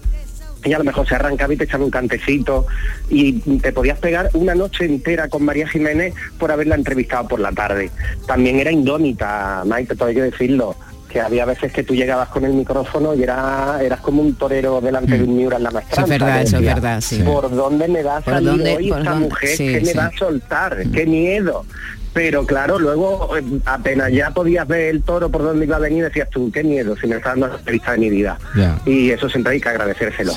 [0.65, 2.67] y a lo mejor se arrancaba y te echaba un cantecito
[3.09, 7.53] y te podías pegar una noche entera con María Jiménez por haberla entrevistado por la
[7.53, 7.91] tarde.
[8.27, 10.77] También era indómita, Maite, todo hay que decirlo,
[11.11, 14.81] que había veces que tú llegabas con el micrófono y era, eras como un torero
[14.81, 16.05] delante de un Miura en la maestranza.
[16.05, 17.23] Eso es verdad, eso es verdad, sí.
[17.25, 19.29] ¿Por dónde me va a ¿Por salir dónde- hoy esta dónde?
[19.29, 19.49] mujer?
[19.57, 20.77] Sí, ¿Qué me va a soltar?
[20.93, 21.65] ¡Qué miedo!
[22.13, 26.05] Pero claro, luego eh, apenas ya podías ver el toro por donde iba a venir,
[26.05, 28.39] decías tú, qué miedo, si me está dando la entrevista de mi vida.
[28.57, 28.81] Ya.
[28.85, 30.33] Y eso siempre hay que agradecérselo.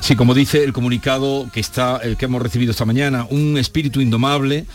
[0.00, 4.00] Sí, como dice el comunicado que está, el que hemos recibido esta mañana, un espíritu
[4.00, 4.66] indomable,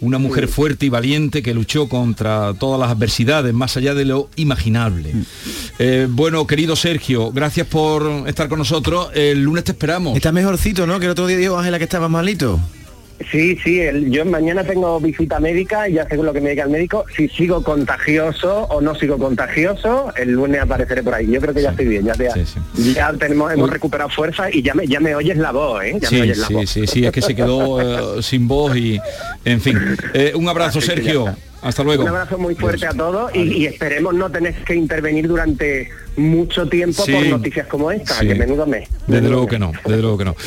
[0.00, 4.28] una mujer fuerte y valiente que luchó contra todas las adversidades, más allá de lo
[4.36, 5.14] imaginable.
[5.78, 9.10] Eh, bueno, querido Sergio, gracias por estar con nosotros.
[9.14, 10.16] El lunes te esperamos.
[10.16, 10.98] Está mejorcito, ¿no?
[10.98, 12.60] Que el otro día dijo Ángela que estaba malito.
[13.30, 16.64] Sí, sí, el- yo mañana tengo visita médica y ya según lo que me diga
[16.64, 21.28] el médico, si sigo contagioso o no sigo contagioso, el lunes apareceré por ahí.
[21.30, 22.28] Yo creo que ya estoy bien, ya, te-
[22.92, 25.92] ya tenemos, hemos recuperado fuerza y ya me, ya me oyes la voz, ¿eh?
[26.00, 26.70] Ya me Sí, oyes la sí, voz.
[26.70, 27.80] sí, sí, es que se quedó
[28.18, 29.00] eh, sin voz y,
[29.44, 29.78] en fin.
[30.12, 31.34] Eh, un abrazo, Así Sergio.
[31.62, 32.02] Hasta luego.
[32.02, 36.68] Un abrazo muy fuerte a todos y, y esperemos no tener que intervenir durante mucho
[36.68, 38.86] tiempo por noticias como esta, que menudo mes.
[39.06, 40.36] Desde luego que no, desde luego que no.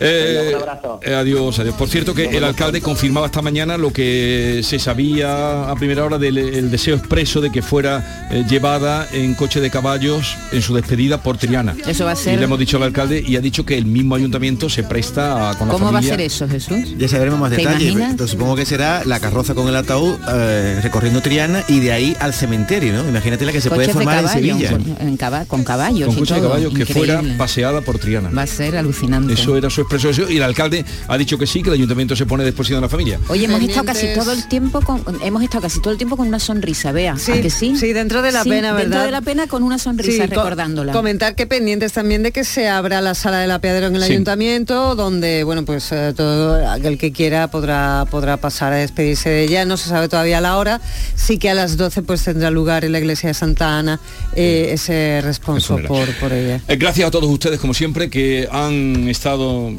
[0.00, 1.00] Eh, un abrazo.
[1.02, 1.74] eh, adiós, adiós.
[1.74, 6.18] Por cierto que el alcalde confirmaba esta mañana lo que se sabía a primera hora
[6.18, 10.74] del el deseo expreso de que fuera eh, llevada en coche de caballos en su
[10.74, 11.74] despedida por Triana.
[11.86, 13.86] Eso va a ser- Y le hemos dicho al alcalde y ha dicho que el
[13.86, 16.12] mismo ayuntamiento se presta a, con la ¿Cómo va a familia.
[16.12, 16.94] ser eso, Jesús?
[16.98, 20.80] Ya sabremos más ¿Te detalles, pero supongo que será la carroza con el ataúd eh,
[20.82, 23.08] recorriendo Triana y de ahí al cementerio, ¿no?
[23.08, 24.70] Imagínate la que se puede Coches formar en Sevilla.
[24.72, 26.08] con- en caba- con caballos.
[26.08, 28.30] Con coche de caballos que fuera paseada por Triana.
[28.30, 29.32] Va a ser alucinante.
[29.34, 29.85] Eso era su
[30.28, 32.82] y el alcalde ha dicho que sí, que el ayuntamiento se pone a disposición de
[32.82, 33.18] la familia.
[33.28, 36.28] Oye, hemos estado casi todo el tiempo con hemos estado casi todo el tiempo con
[36.28, 37.76] una sonrisa, vea, Sí, ¿a que sí?
[37.76, 39.04] sí, dentro de la Sí, pena, Dentro ¿verdad?
[39.06, 40.92] de la pena con una sonrisa Sí, co- recordándola.
[40.92, 44.12] Comentar que pendientes también de que se abra la sala del apeadero en el Sí.
[44.12, 49.44] ayuntamiento, donde bueno pues eh, todo aquel que quiera podrá podrá pasar a despedirse de
[49.44, 49.64] ella.
[49.64, 50.80] No se sabe todavía la hora.
[51.14, 54.00] Sí que a las 12 pues tendrá lugar en la iglesia de Santa Ana
[54.34, 56.60] eh, ese responso por, por ella.
[56.68, 59.70] Eh, Gracias a todos ustedes, como siempre, que han estado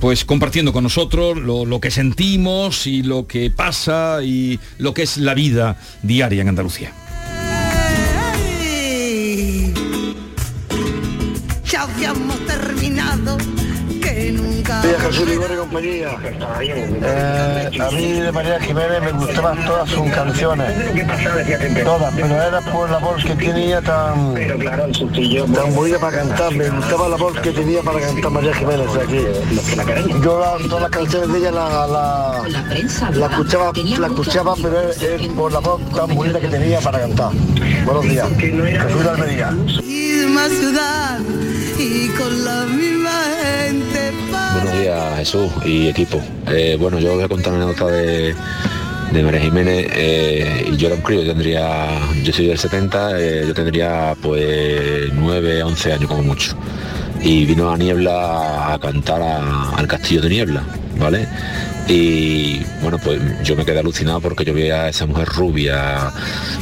[0.00, 5.18] pues compartiendo con nosotros lo, que sentimos y lo que pasa y lo que es
[5.18, 6.92] la vida diaria en Andalucía.
[11.64, 13.36] Ya habíamos terminado,
[14.98, 16.08] Jesús y compañía.
[17.02, 20.72] Eh, a mí de María Jiménez me gustaban todas sus canciones.
[21.84, 24.34] Todas, pero era por la voz que tenía tan,
[25.54, 26.52] tan bonita para cantar.
[26.54, 29.26] Me gustaba la voz que tenía para cantar María Jiménez aquí.
[30.22, 32.42] Yo la- todas las canciones de ella la, la,
[33.12, 37.30] la escuchaba, la escuchaba, pero es, por la voz tan bonita que tenía para cantar.
[37.84, 38.28] Buenos días.
[38.38, 39.54] Jesús de Almería.
[41.80, 43.10] Y con la misma
[43.42, 44.12] gente.
[44.54, 46.20] Buenos días Jesús y equipo.
[46.48, 48.34] Eh, bueno, yo voy a contar una nota de,
[49.12, 51.88] de María Jiménez eh, y yo era un crío, yo tendría,
[52.22, 56.54] yo soy del 70, eh, yo tendría pues 9, 11 años como mucho.
[57.22, 60.62] Y vino a Niebla a cantar al Castillo de Niebla,
[60.98, 61.26] ¿vale?
[61.90, 66.12] Y bueno, pues yo me quedé alucinado porque yo veía a esa mujer rubia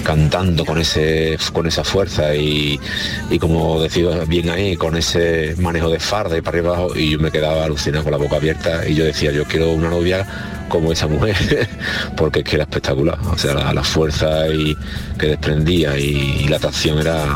[0.02, 2.80] cantando con ese con esa fuerza y,
[3.28, 7.10] y como decía bien ahí, con ese manejo de farda y para arriba abajo, y
[7.10, 10.26] yo me quedaba alucinado con la boca abierta y yo decía, yo quiero una novia
[10.70, 11.36] como esa mujer,
[12.16, 13.18] porque es que era espectacular.
[13.30, 14.74] O sea, la, la fuerza y,
[15.18, 17.26] que desprendía y, y la atracción era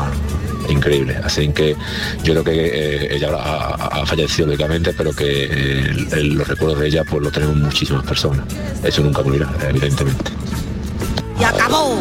[0.69, 1.17] increíble.
[1.23, 1.75] Así que
[2.23, 5.49] yo creo que eh, ella ha, fallecido lógicamente, pero que eh,
[5.89, 8.45] el- el- los recuerdos de ella pues lo tenemos muchísimas personas.
[8.83, 10.31] Eso nunca morirá, evidentemente.
[11.39, 11.95] ¡Y acabó!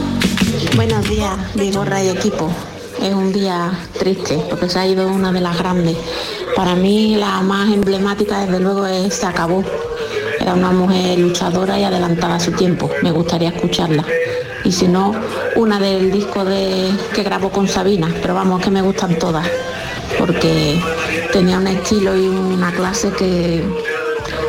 [0.77, 2.51] Buenos días, Vigorra y equipo.
[3.03, 5.97] Es un día triste porque se ha ido una de las grandes.
[6.55, 9.65] Para mí la más emblemática desde luego es Se acabó.
[10.39, 12.91] Era una mujer luchadora y adelantada a su tiempo.
[13.03, 14.05] Me gustaría escucharla.
[14.65, 15.15] Y si no,
[15.57, 18.13] una del disco de, que grabó con Sabina.
[18.21, 19.49] Pero vamos, que me gustan todas.
[20.19, 20.81] Porque
[21.33, 23.65] tenía un estilo y una clase que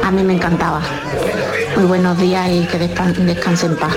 [0.03, 0.82] a mí me encantaba.
[1.76, 3.95] Muy buenos días y que descanse en paz.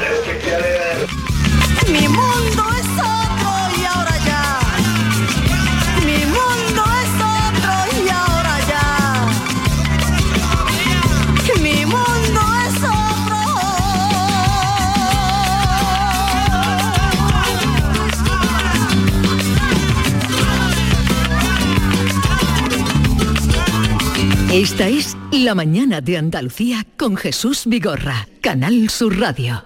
[24.56, 29.64] Esta es La mañana de Andalucía con Jesús Vigorra, Canal Sur Radio.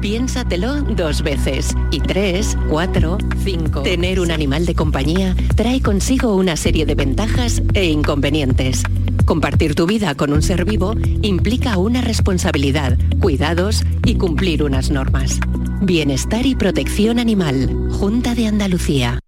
[0.00, 1.72] Piénsatelo dos veces.
[1.92, 3.82] Y tres, cuatro, cinco.
[3.82, 8.82] Tener un animal de compañía trae consigo una serie de ventajas e inconvenientes.
[9.26, 15.38] Compartir tu vida con un ser vivo implica una responsabilidad, cuidados y cumplir unas normas.
[15.82, 17.90] Bienestar y protección animal.
[17.92, 19.20] Junta de Andalucía.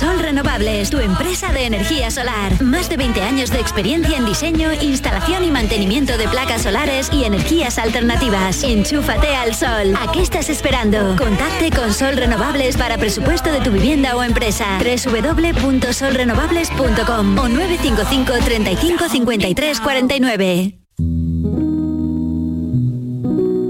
[0.00, 2.62] Sol Renovables, tu empresa de energía solar.
[2.62, 7.24] Más de 20 años de experiencia en diseño, instalación y mantenimiento de placas solares y
[7.24, 8.64] energías alternativas.
[8.64, 9.94] Enchúfate al sol.
[10.00, 11.16] ¿A qué estás esperando?
[11.18, 14.78] Contacte con Sol Renovables para presupuesto de tu vivienda o empresa.
[14.78, 20.78] www.solrenovables.com o 955 35 53 49.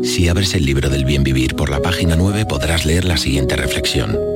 [0.04, 3.56] Si abres el libro del bien vivir por la página 9 podrás leer la siguiente
[3.56, 4.29] reflexión.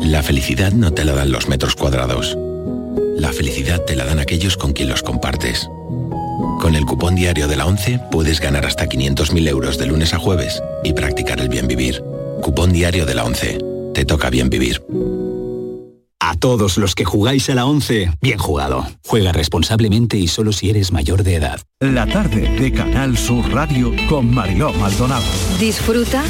[0.00, 2.36] La felicidad no te la dan los metros cuadrados.
[3.16, 5.68] La felicidad te la dan aquellos con quien los compartes.
[6.60, 10.18] Con el cupón diario de la 11 puedes ganar hasta 500.000 euros de lunes a
[10.18, 12.02] jueves y practicar el bien vivir.
[12.42, 13.58] Cupón diario de la 11.
[13.94, 14.82] Te toca bien vivir.
[16.20, 18.84] A todos los que jugáis a la 11, bien jugado.
[19.06, 21.60] Juega responsablemente y solo si eres mayor de edad.
[21.80, 25.24] La tarde de Canal Sur Radio con Mariló Maldonado.
[25.60, 26.24] Disfruta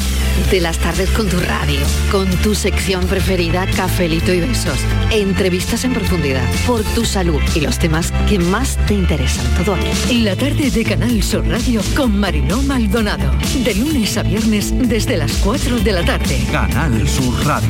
[0.51, 1.79] de las tardes con tu radio,
[2.11, 4.77] con tu sección preferida, Cafelito y Besos.
[5.09, 9.45] Entrevistas en profundidad, por tu salud y los temas que más te interesan.
[9.65, 10.21] Todo aquí.
[10.21, 13.31] La tarde de Canal Sur Radio con Mariló Maldonado.
[13.63, 16.45] De lunes a viernes desde las 4 de la tarde.
[16.51, 17.69] Canal Sur Radio,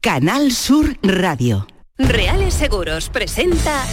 [0.00, 1.66] Canal Sur Radio.
[1.98, 3.84] Reales Seguros presenta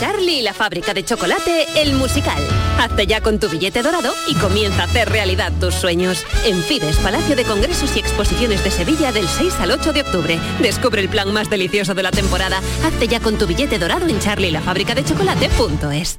[0.00, 2.42] Charlie y la fábrica de chocolate, el musical.
[2.80, 6.26] Hazte ya con tu billete dorado y comienza a hacer realidad tus sueños.
[6.44, 10.40] En Fides, Palacio de Congresos y Exposiciones de Sevilla del 6 al 8 de octubre.
[10.60, 12.58] Descubre el plan más delicioso de la temporada.
[12.84, 16.18] Hazte ya con tu billete dorado en charlielafabricadechocolate.es.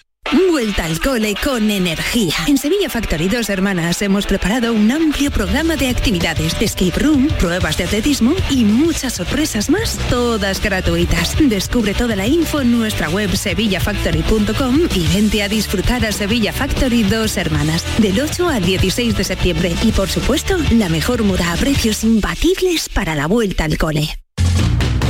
[0.31, 2.33] Vuelta al cole con energía.
[2.47, 7.77] En Sevilla Factory Dos Hermanas hemos preparado un amplio programa de actividades, escape room, pruebas
[7.77, 11.35] de atletismo y muchas sorpresas más, todas gratuitas.
[11.37, 17.03] Descubre toda la info en nuestra web sevillafactory.com y vente a disfrutar a Sevilla Factory
[17.03, 19.75] Dos Hermanas del 8 al 16 de septiembre.
[19.83, 24.09] Y por supuesto, la mejor moda a precios imbatibles para la vuelta al cole.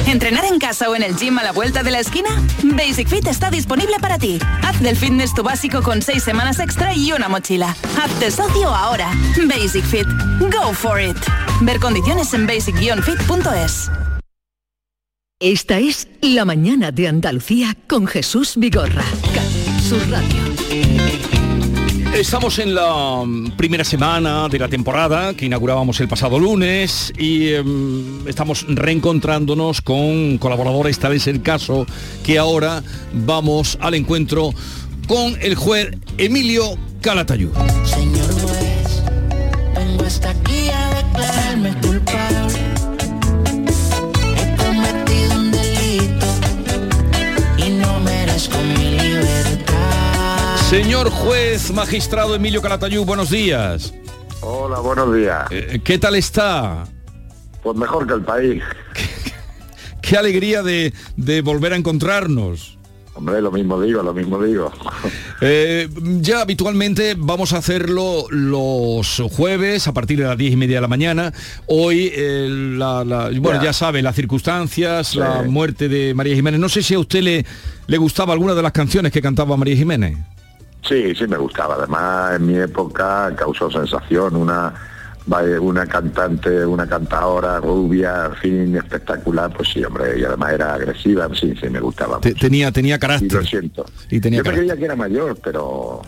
[0.08, 2.30] ¿Entrenar en casa o en el gym a la vuelta de la esquina?
[2.64, 4.40] Basic Fit está disponible para ti.
[4.64, 7.76] Haz del fitness tu básico con seis semanas extra y una mochila.
[8.02, 9.12] Hazte socio ahora.
[9.48, 10.08] Basic Fit.
[10.40, 11.18] Go for it.
[11.62, 13.92] Ver condiciones en basic-fit.es.
[15.40, 19.06] Esta es La Mañana de Andalucía con Jesús Vigorra.
[19.82, 21.21] Sur Radio.
[22.14, 27.54] Estamos en la mm, primera semana de la temporada que inaugurábamos el pasado lunes y
[27.54, 31.86] em, estamos reencontrándonos con colaboradores, tal es el caso
[32.24, 32.84] que ahora
[33.14, 34.52] vamos al encuentro
[35.08, 37.52] con el juez Emilio Calatayud.
[51.02, 53.92] Señor juez magistrado Emilio Calatayud, buenos días.
[54.42, 55.48] Hola, buenos días.
[55.50, 56.84] Eh, ¿Qué tal está?
[57.64, 58.62] Pues mejor que el país.
[60.04, 62.78] Qué alegría de, de volver a encontrarnos.
[63.16, 64.72] Hombre, lo mismo digo, lo mismo digo.
[65.44, 65.90] Eh,
[66.20, 70.82] ya habitualmente vamos a hacerlo los jueves a partir de las diez y media de
[70.82, 71.34] la mañana.
[71.66, 72.48] Hoy, eh,
[72.78, 73.64] la, la- bueno, Ya.
[73.70, 75.18] ya sabe, las circunstancias, Sí.
[75.18, 76.60] la muerte de María Jiménez.
[76.60, 77.44] No sé si a usted le,
[77.88, 80.16] le gustaba alguna de las canciones que cantaba María Jiménez.
[80.84, 81.76] Sí, sí me gustaba.
[81.76, 84.74] Además, en mi época causó sensación una
[85.62, 89.54] una cantante, una cantadora rubia, en fin, espectacular.
[89.56, 91.30] Pues sí, hombre, y además era agresiva.
[91.40, 92.20] Sí, sí, me gustaba.
[92.20, 93.34] Te- tenía, tenía Y carácter.
[93.34, 93.86] lo siento.
[94.10, 94.60] Y tenía Yo me carácter.
[94.68, 96.02] creía que era mayor, pero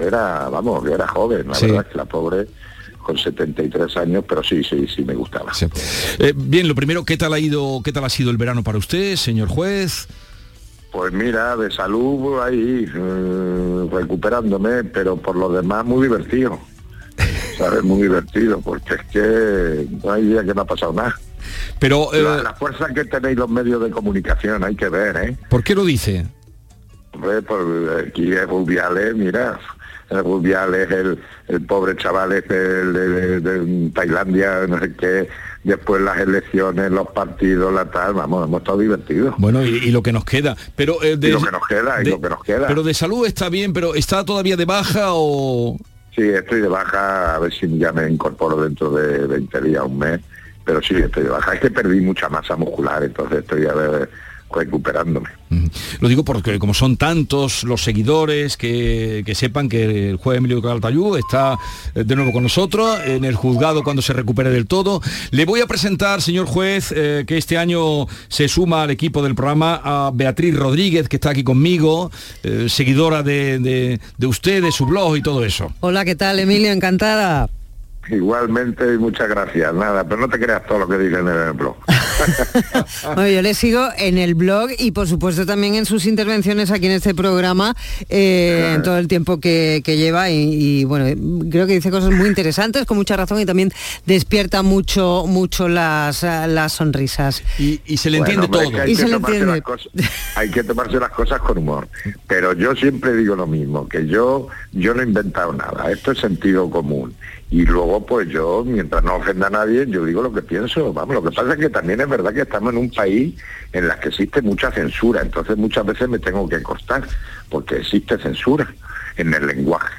[0.00, 1.46] era, vamos, que era joven.
[1.48, 1.66] La Sí.
[1.66, 2.46] verdad es que la pobre
[3.02, 5.52] con 73 años, pero sí, sí, sí me gustaba.
[6.18, 8.78] Eh, bien, lo primero, ¿qué tal ha ido, qué tal ha sido el verano para
[8.78, 10.08] usted, señor juez?
[10.94, 16.56] Pues mira, de salud ahí, eh, recuperándome, pero por lo demás muy divertido.
[17.58, 17.82] ¿Sabes?
[17.82, 21.16] Muy divertido, porque es que no hay día que no ha pasado nada.
[21.80, 25.36] Pero, la, eh, la fuerza que tenéis los medios de comunicación, hay que ver, ¿eh?
[25.50, 26.26] ¿por qué lo dice?
[27.12, 27.60] Hombre, por
[28.08, 29.58] aquí es Rubiales, mira,
[30.10, 31.18] el Rubiales, el,
[31.48, 35.28] el pobre chaval este de, de- de Tailandia, no sé qué,
[35.64, 39.34] después las elecciones, los partidos, la tal, vamos, hemos estado divertidos.
[39.38, 40.56] Bueno, y, y lo que nos queda.
[40.76, 42.66] Pero eh, de, Y lo que nos queda, y de- lo que nos queda.
[42.68, 45.76] Pero de salud está bien, pero ¿está todavía de baja o...?
[46.14, 49.98] Sí, estoy de baja, a ver si ya me incorporo dentro de 20 días, un
[49.98, 50.20] mes,
[50.64, 51.54] pero sí, estoy de baja.
[51.54, 54.10] Es que perdí mucha masa muscular, entonces estoy a ver
[54.52, 55.28] recuperándome.
[56.00, 60.60] Lo digo porque como son tantos los seguidores que, que sepan que el juez Emilio
[60.60, 61.56] Calatayud está
[61.94, 65.00] eh, de nuevo con nosotros en el juzgado cuando se recupere del todo.
[65.30, 69.34] Le voy a presentar, señor juez, eh, que este año se suma al equipo del
[69.34, 72.10] programa a Beatriz Rodríguez, que está aquí conmigo,
[72.42, 75.72] eh, seguidora de, de- de usted, de su blog y todo eso.
[75.80, 76.72] Hola, ¿qué tal, Emilio?
[76.72, 77.48] Encantada.
[78.10, 79.72] Igualmente, y muchas gracias.
[79.74, 81.76] Nada, pero no te creas todo lo que dicen en el blog.
[83.04, 86.86] Bueno, yo le sigo en el blog y por supuesto también en sus intervenciones aquí
[86.86, 87.74] en este programa,
[88.08, 91.06] eh, en todo el tiempo que, que lleva y, y, bueno,
[91.50, 93.72] creo que dice cosas muy interesantes con mucha razón y también
[94.06, 97.42] despierta mucho, mucho las, las sonrisas.
[97.58, 99.92] Y, se Bueno, hombre, es que hay, que tomarse las cosas,
[100.36, 101.88] hay que tomarse las cosas con humor.
[102.26, 105.90] Pero yo siempre digo lo mismo, que yo, yo no he inventado nada.
[105.90, 107.14] Esto es sentido común.
[107.50, 110.92] Y luego, pues yo, mientras no ofenda a nadie, yo digo lo que pienso.
[110.92, 113.34] Vamos, lo que pasa es que también es verdad que estamos en un país
[113.72, 115.22] en la que existe mucha censura.
[115.22, 117.06] Entonces muchas veces me tengo que costar,
[117.50, 118.72] porque existe censura
[119.16, 119.94] en el lenguaje.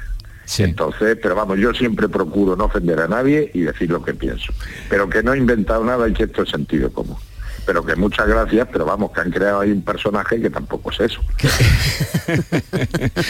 [0.58, 4.52] Entonces, pero vamos, yo siempre procuro no ofender a nadie y decir lo que pienso.
[4.88, 7.16] Pero que no he inventado nada y que esto es sentido común.
[7.66, 11.00] Pero que muchas gracias, pero vamos, que han creado ahí un personaje que tampoco es
[11.00, 11.20] eso.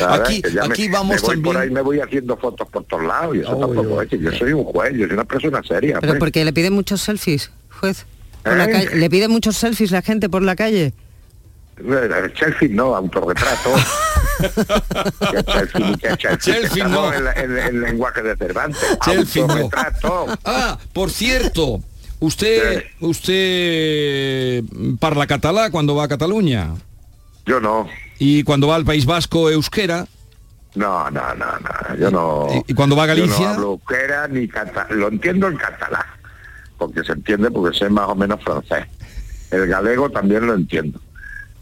[0.09, 2.85] Aquí- Que ya me- aquí vamos me voy por ahí me voy haciendo fotos por
[2.85, 5.63] todos lados y eso tampoco es que yo soy un juez, yo soy una persona
[5.63, 5.99] seria.
[6.01, 6.19] Pero pues.
[6.21, 8.07] porque le piden muchos selfies, juez.
[8.45, 8.71] Por la ¿Eh?
[8.73, 8.97] calle.
[8.97, 10.93] ¿Le piden muchos selfies la gente por la calle?
[12.39, 13.75] Selfie no, autorretrato.
[15.53, 16.41] selfie, selfie.
[16.41, 17.13] Selfie no.
[17.13, 18.81] el lenguaje de Cervantes.
[19.05, 19.53] Selfie no.
[19.55, 20.27] autorretrato.
[20.45, 21.81] Ah, por cierto,
[22.21, 24.63] usted usted
[24.99, 26.75] parla catalá cuando va a Cataluña.
[27.45, 27.89] Yo no.
[28.19, 30.07] Y cuando va al País Vasco, euskera.
[30.75, 31.97] No, no, no, no.
[31.99, 32.47] Yo no.
[32.67, 33.47] ¿Y- cuando va a yo Galicia?
[33.47, 34.99] no hablo euskera ni catalán.
[34.99, 36.03] Lo entiendo en catalán.
[36.79, 38.85] Porque se entiende porque sé más o menos francés.
[39.51, 41.01] El galego también lo entiendo.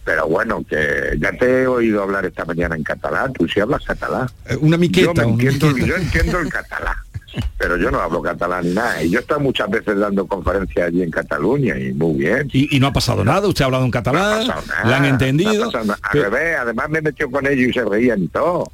[0.04, 3.32] Pero bueno, que ya te he oído hablar esta mañana en catalán.
[3.32, 4.28] Tú sí hablas catalán.
[4.46, 5.12] Eh, Una miqueta.
[5.14, 5.86] Yo, me entiendo, miqueta.
[5.86, 6.96] yo entiendo el catalán,
[7.58, 9.02] pero yo no hablo catalán ni nada.
[9.02, 12.48] Y yo he estado muchas veces dando conferencias allí en Cataluña y muy bien.
[12.52, 15.08] Y, y no ha pasado nada, usted ha hablado en catalán, Nada, la han no
[15.08, 15.70] ha entendido.
[15.74, 18.70] Al revés, además me metió con ellos y se reían y todo.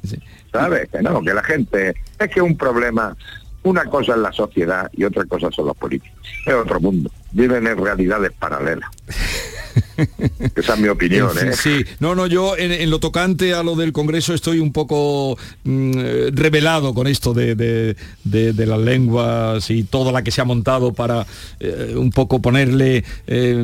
[0.51, 0.89] ¿Sabes?
[0.89, 1.95] Que no, que la gente...
[2.19, 3.15] Es que un problema...
[3.63, 6.19] Una cosa es la sociedad y otra cosa son los políticos.
[6.47, 7.11] Es otro mundo.
[7.31, 8.89] Viven en realidades paralelas.
[10.55, 11.53] Esa es mi opinión, ¿eh?
[11.53, 15.37] Sí, no, no, yo en, en lo tocante a lo del Congreso estoy un poco
[15.63, 20.31] mm, eh, revelado con esto de, de- de- de las lenguas y toda la que
[20.31, 21.25] se ha montado para
[21.59, 23.63] eh, un poco ponerle eh,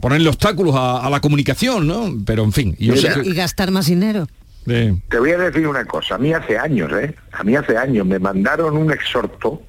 [0.00, 2.12] ponerle obstáculos a, a la comunicación, ¿no?
[2.24, 4.26] Pero en fin, yo sé Mira, que- Y gastar más dinero.
[4.64, 7.14] Te voy a decir una cosa, a mí hace años, ¿eh?
[7.32, 9.60] A mí hace años me mandaron un exhorto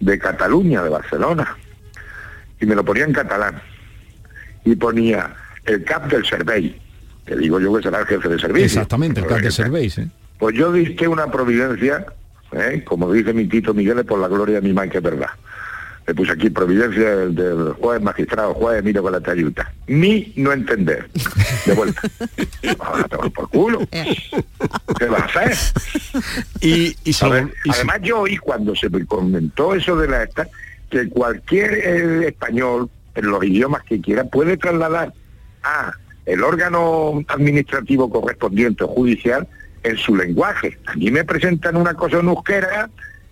[0.00, 1.56] de Cataluña, de Barcelona,
[2.60, 3.62] y me lo ponía en catalán.
[4.64, 5.34] Y ponía
[5.64, 6.80] el cap del servei,
[7.26, 8.66] que digo yo que será el jefe de servicio.
[8.66, 10.08] exactamente, el cap de servéis, ¿eh?
[10.38, 12.06] Pues yo diste una providencia,
[12.52, 12.82] ¿eh?
[12.84, 15.28] como dice mi Tito Miguel, por la gloria de mi madre, que es verdad.
[16.06, 19.70] Le puse aquí providencia del, del juez magistrado, juez Emilio con la tayuta.
[19.86, 21.08] Ni no entender.
[21.66, 22.00] De vuelta.
[22.80, 23.86] Ahora te por culo.
[23.90, 25.56] ¿Qué vas a hacer?
[26.62, 30.48] Y, y A ver, además yo oí cuando se me comentó eso de la esta,
[30.88, 32.90] que cualquier eh, español,
[33.20, 35.12] en los idiomas que quiera, puede trasladar
[35.62, 35.92] a
[36.26, 39.46] el órgano administrativo correspondiente o judicial
[39.82, 40.78] en su lenguaje.
[40.86, 42.90] A mí me presentan una cosa en euskera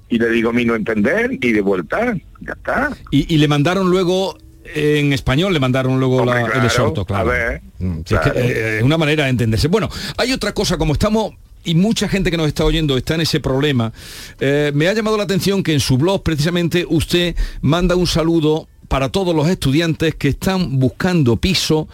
[0.08, 2.90] y le digo mi no entender y de vuelta, ya está.
[3.10, 4.38] y, y le mandaron luego
[4.74, 7.30] en español le mandaron luego la- claro, el exhorto, claro.
[7.30, 9.68] a ver, Mm, es que, eh, es una manera de entenderse.
[9.68, 11.32] Bueno, hay otra cosa, como estamos
[11.64, 13.92] y mucha gente que nos está oyendo está en ese problema,
[14.40, 18.68] eh, me ha llamado la atención que en su blog precisamente usted manda un saludo
[18.88, 21.88] para todos los estudiantes que están buscando piso,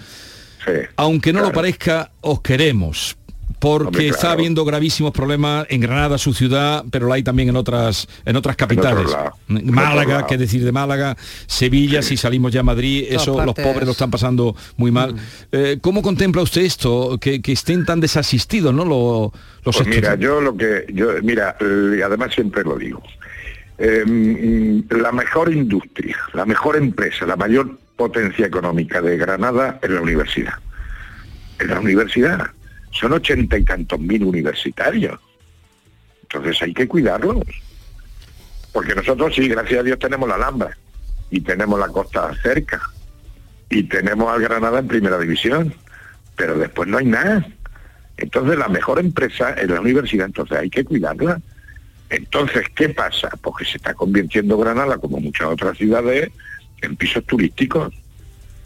[0.96, 3.16] aunque no lo parezca, os queremos.
[3.58, 7.56] Porque Hombre, está habiendo gravísimos problemas en Granada, su ciudad, pero la hay también en
[7.56, 9.08] otras en otras capitales.
[9.48, 11.16] En Málaga, qué decir de Málaga,
[11.46, 15.14] Sevilla, si salimos ya a Madrid, Todas eso los pobres lo están pasando muy mal.
[15.50, 17.16] Eh, ¿Cómo contempla usted esto?
[17.18, 18.84] Que, que estén tan desasistidos, ¿no?
[18.84, 19.32] Lo-
[19.64, 21.56] los Pues mira, yo lo que, yo, mira,
[22.04, 23.02] además siempre lo digo,
[23.78, 30.00] mm, la mejor industria, la mejor empresa, la mayor potencia económica de Granada es la
[30.00, 30.54] universidad.
[31.58, 32.50] Es la universidad.
[32.90, 35.18] Son ochenta y tantos mil universitarios.
[36.22, 37.44] Entonces hay que cuidarlos.
[38.72, 40.76] Porque nosotros sí, gracias a Dios tenemos la Alhambra
[41.30, 42.80] y tenemos la costa cerca
[43.70, 45.72] y tenemos al Granada en primera división,
[46.36, 47.46] pero después no hay nada.
[48.16, 51.40] Entonces la mejor empresa es la universidad, entonces hay que cuidarla.
[52.10, 53.30] Entonces, ¿qué pasa?
[53.40, 56.30] Porque se está convirtiendo Granada, como muchas otras ciudades,
[56.82, 57.94] en pisos turísticos.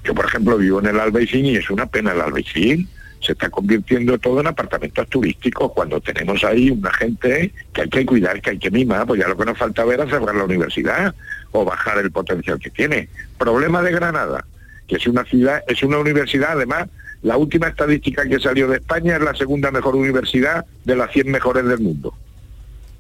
[0.04, 2.88] Yo, por ejemplo, vivo en el Albaicín y es una pena el Albaicín.
[3.20, 8.06] Se está convirtiendo todo en apartamentos turísticos cuando tenemos ahí una gente que hay que
[8.06, 10.44] cuidar, que hay que mimar, pues ya lo que nos falta ver es cerrar la
[10.44, 11.14] universidad
[11.50, 13.08] o bajar el potencial que tiene.
[13.36, 14.44] Problema de Granada,
[14.86, 16.88] que es una ciudad, es una universidad, además,
[17.22, 21.30] la última estadística que salió de España es la segunda mejor universidad de las 100
[21.30, 22.14] mejores del mundo.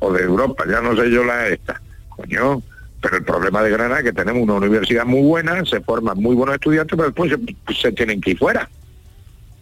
[0.00, 1.80] O de Europa, ya no sé yo la esta.
[2.10, 2.62] Coño,
[3.00, 6.34] pero el problema de Granada es que tenemos una universidad muy buena, se forman muy
[6.34, 7.32] buenos estudiantes, pero después
[7.66, 8.68] se, se tienen que ir fuera.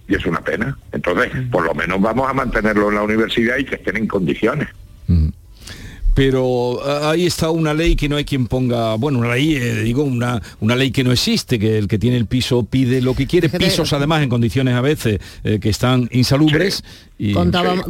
[0.08, 0.76] Y es una pena.
[0.92, 4.68] Entonces, por lo menos vamos a mantenerlo en la universidad y que estén en condiciones.
[6.16, 9.82] Pero ah, ahí está una ley que no hay quien ponga, bueno, una ley, eh,
[9.82, 13.14] digo, una, una ley que no existe, que el que tiene el piso pide lo
[13.14, 16.82] que quiere, pisos además en condiciones a veces eh, que están insalubres.
[17.18, 17.34] Y,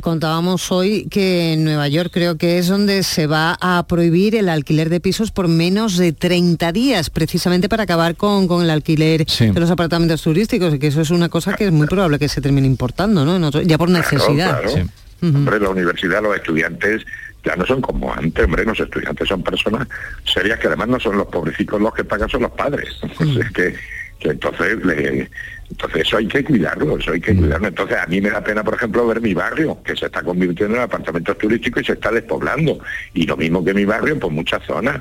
[0.00, 4.48] Contábamos hoy que en Nueva York creo que es donde se va a prohibir el
[4.48, 9.24] alquiler de pisos por menos de 30 días, precisamente para acabar con, con el alquiler
[9.28, 9.46] Sí.
[9.50, 12.28] de los apartamentos turísticos, y que eso es una cosa que es muy probable que
[12.28, 13.36] se termine importando, ¿no?
[13.36, 14.60] En otro- ya por necesidad.
[14.62, 14.88] Claro, claro.
[15.22, 17.02] Hombre, la universidad, los estudiantes
[17.46, 19.86] ya no son como antes, hombre, los estudiantes son personas
[20.24, 22.88] serias que además no son los pobrecitos los que pagan, son los padres.
[23.02, 23.74] Entonces, que,
[24.18, 25.30] que entonces, le-
[25.70, 27.68] entonces eso hay que cuidarlo, eso hay que cuidarlo.
[27.68, 30.76] Entonces a mí me da pena, por ejemplo, ver mi barrio, que se está convirtiendo
[30.76, 32.78] en apartamentos turísticos y se está despoblando.
[33.14, 35.00] Y lo mismo que mi barrio, por muchas zonas.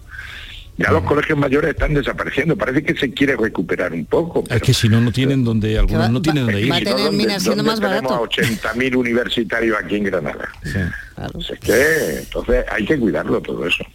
[0.78, 4.44] Ya los colegios mayores están desapareciendo, parece que se quiere recuperar un poco.
[4.50, 6.72] Es que si no, no tienen donde, algunos no tienen donde ir.
[6.72, 8.26] va a tener mina siendo más tenemos barato.
[8.26, 10.50] a 80.000 universitarios aquí en Granada.
[10.66, 13.86] Es que, entonces hay que cuidarlo todo eso.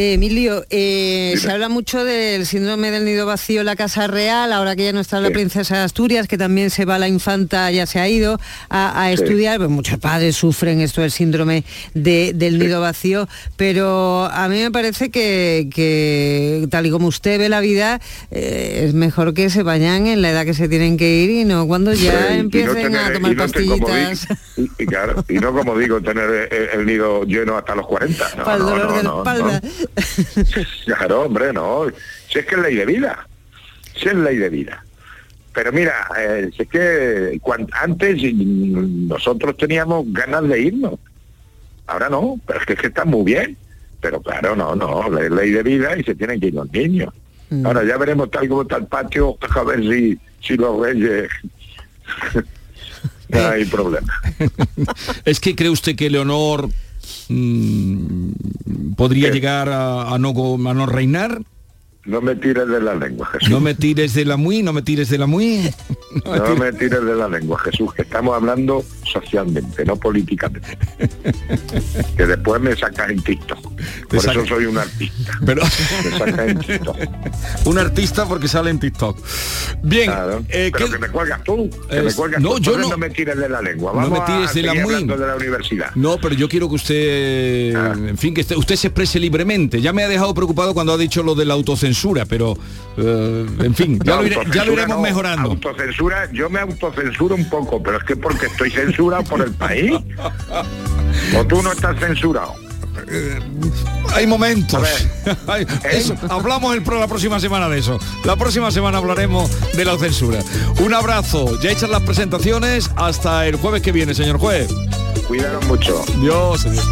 [0.00, 4.52] Eh, Emilio, eh, se habla mucho del síndrome del nido vacío en la Casa Real,
[4.52, 7.68] ahora que ya no está la princesa de Asturias, que también se va la infanta,
[7.72, 8.38] ya se ha ido
[8.68, 9.14] a, a Sí.
[9.14, 13.26] estudiar, pues muchos padres sufren esto del síndrome de- del nido vacío,
[13.56, 18.84] pero a mí me parece que, que, tal y como usted ve la vida, eh,
[18.86, 21.66] es mejor que se vayan en la edad que se tienen que ir y no
[21.66, 24.28] cuando ya no empiecen a tomar y no te- como pastillitas.
[24.56, 28.24] y, y claro, y no como digo, tener el, el nido lleno hasta los 40.
[28.36, 29.62] No, Para el dolor no, de la espalda.
[30.84, 31.86] Claro, hombre, no.
[32.30, 33.26] Si es que es ley de vida.
[33.96, 34.84] Si es ley de vida.
[35.52, 40.94] Pero mira, eh, si es que cuan- antes mm, nosotros teníamos ganas de irnos.
[41.86, 43.56] Ahora no, pero es que, es que está muy bien.
[44.00, 47.12] Pero claro, no, no, es ley de vida y se tienen que ir los niños.
[47.64, 51.28] Ahora ya veremos tal como está el patio, a ver si, si los reyes...
[53.30, 54.12] no hay problema.
[55.24, 56.68] ¿Es que cree usted que Leonor
[57.28, 61.42] mm, podría llegar a, a no, a no reinar?
[62.04, 63.50] No me tires de la lengua, Jesús.
[63.50, 65.70] No me tires de la muy, no me tires de la muy.
[66.24, 70.78] No me tires de la lengua, Jesús, que estamos hablando socialmente, no políticamente.
[72.16, 73.58] que después me sacas en TikTok.
[74.08, 75.32] Por eso soy un artista.
[75.44, 75.62] Pero...
[75.62, 76.96] Me sacas en TikTok.
[77.66, 79.18] Un artista porque sale en TikTok.
[79.82, 80.10] Bien,
[80.48, 81.68] eh, Pero ¿qué- que me cuelgas tú.
[81.90, 82.60] Que Es- me cuelgas no, tú.
[82.62, 83.92] yo no- no me tires de la lengua.
[83.94, 85.04] No me tires a de la muy.
[85.04, 85.90] de la universidad.
[85.94, 87.74] No, pero yo quiero que usted,
[88.08, 89.82] en fin, que usted se exprese libremente.
[89.82, 91.54] Ya me ha dejado preocupado cuando ha dicho lo de la
[91.88, 92.56] autocensura, pero,
[92.96, 95.02] eh, en fin, ya, No, lo, ire- ya lo iremos no.
[95.02, 95.50] mejorando.
[95.50, 99.92] Autocensura, yo me autocensuro un poco, pero es que porque estoy censurado por el país.
[101.36, 102.54] O tú no estás censurado.
[104.14, 104.86] Hay momentos.
[105.90, 107.98] Eso, hablamos el, pro- la próxima semana de eso.
[108.24, 110.40] La próxima semana hablaremos de la censura.
[110.80, 111.58] Un abrazo.
[111.60, 112.90] Ya hechas las presentaciones.
[112.96, 114.68] Hasta el jueves que viene, señor juez.
[115.26, 116.04] Cuídanos mucho.
[116.20, 116.86] Dios, adiós.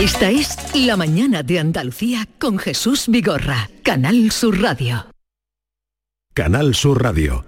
[0.00, 5.04] Esta es La mañana de Andalucía con Jesús Vigorra, Canal Sur Radio.
[6.32, 7.44] Canal Sur Radio.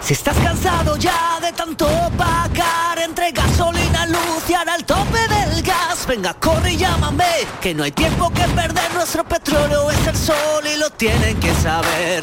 [0.00, 5.64] Si estás cansado ya de tanto pagar entre gasolina, luz y ahora el tope del
[5.64, 7.24] gas, venga, corre y llámame,
[7.60, 11.52] que no hay tiempo que perder, nuestro petróleo es el sol y lo tienen que
[11.56, 12.22] saber.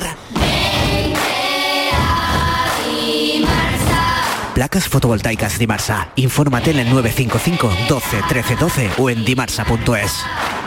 [4.58, 6.10] Placas fotovoltaicas Dimarsa.
[6.16, 10.67] Infórmate en el 955 12 13 12 o en dimarsa.es.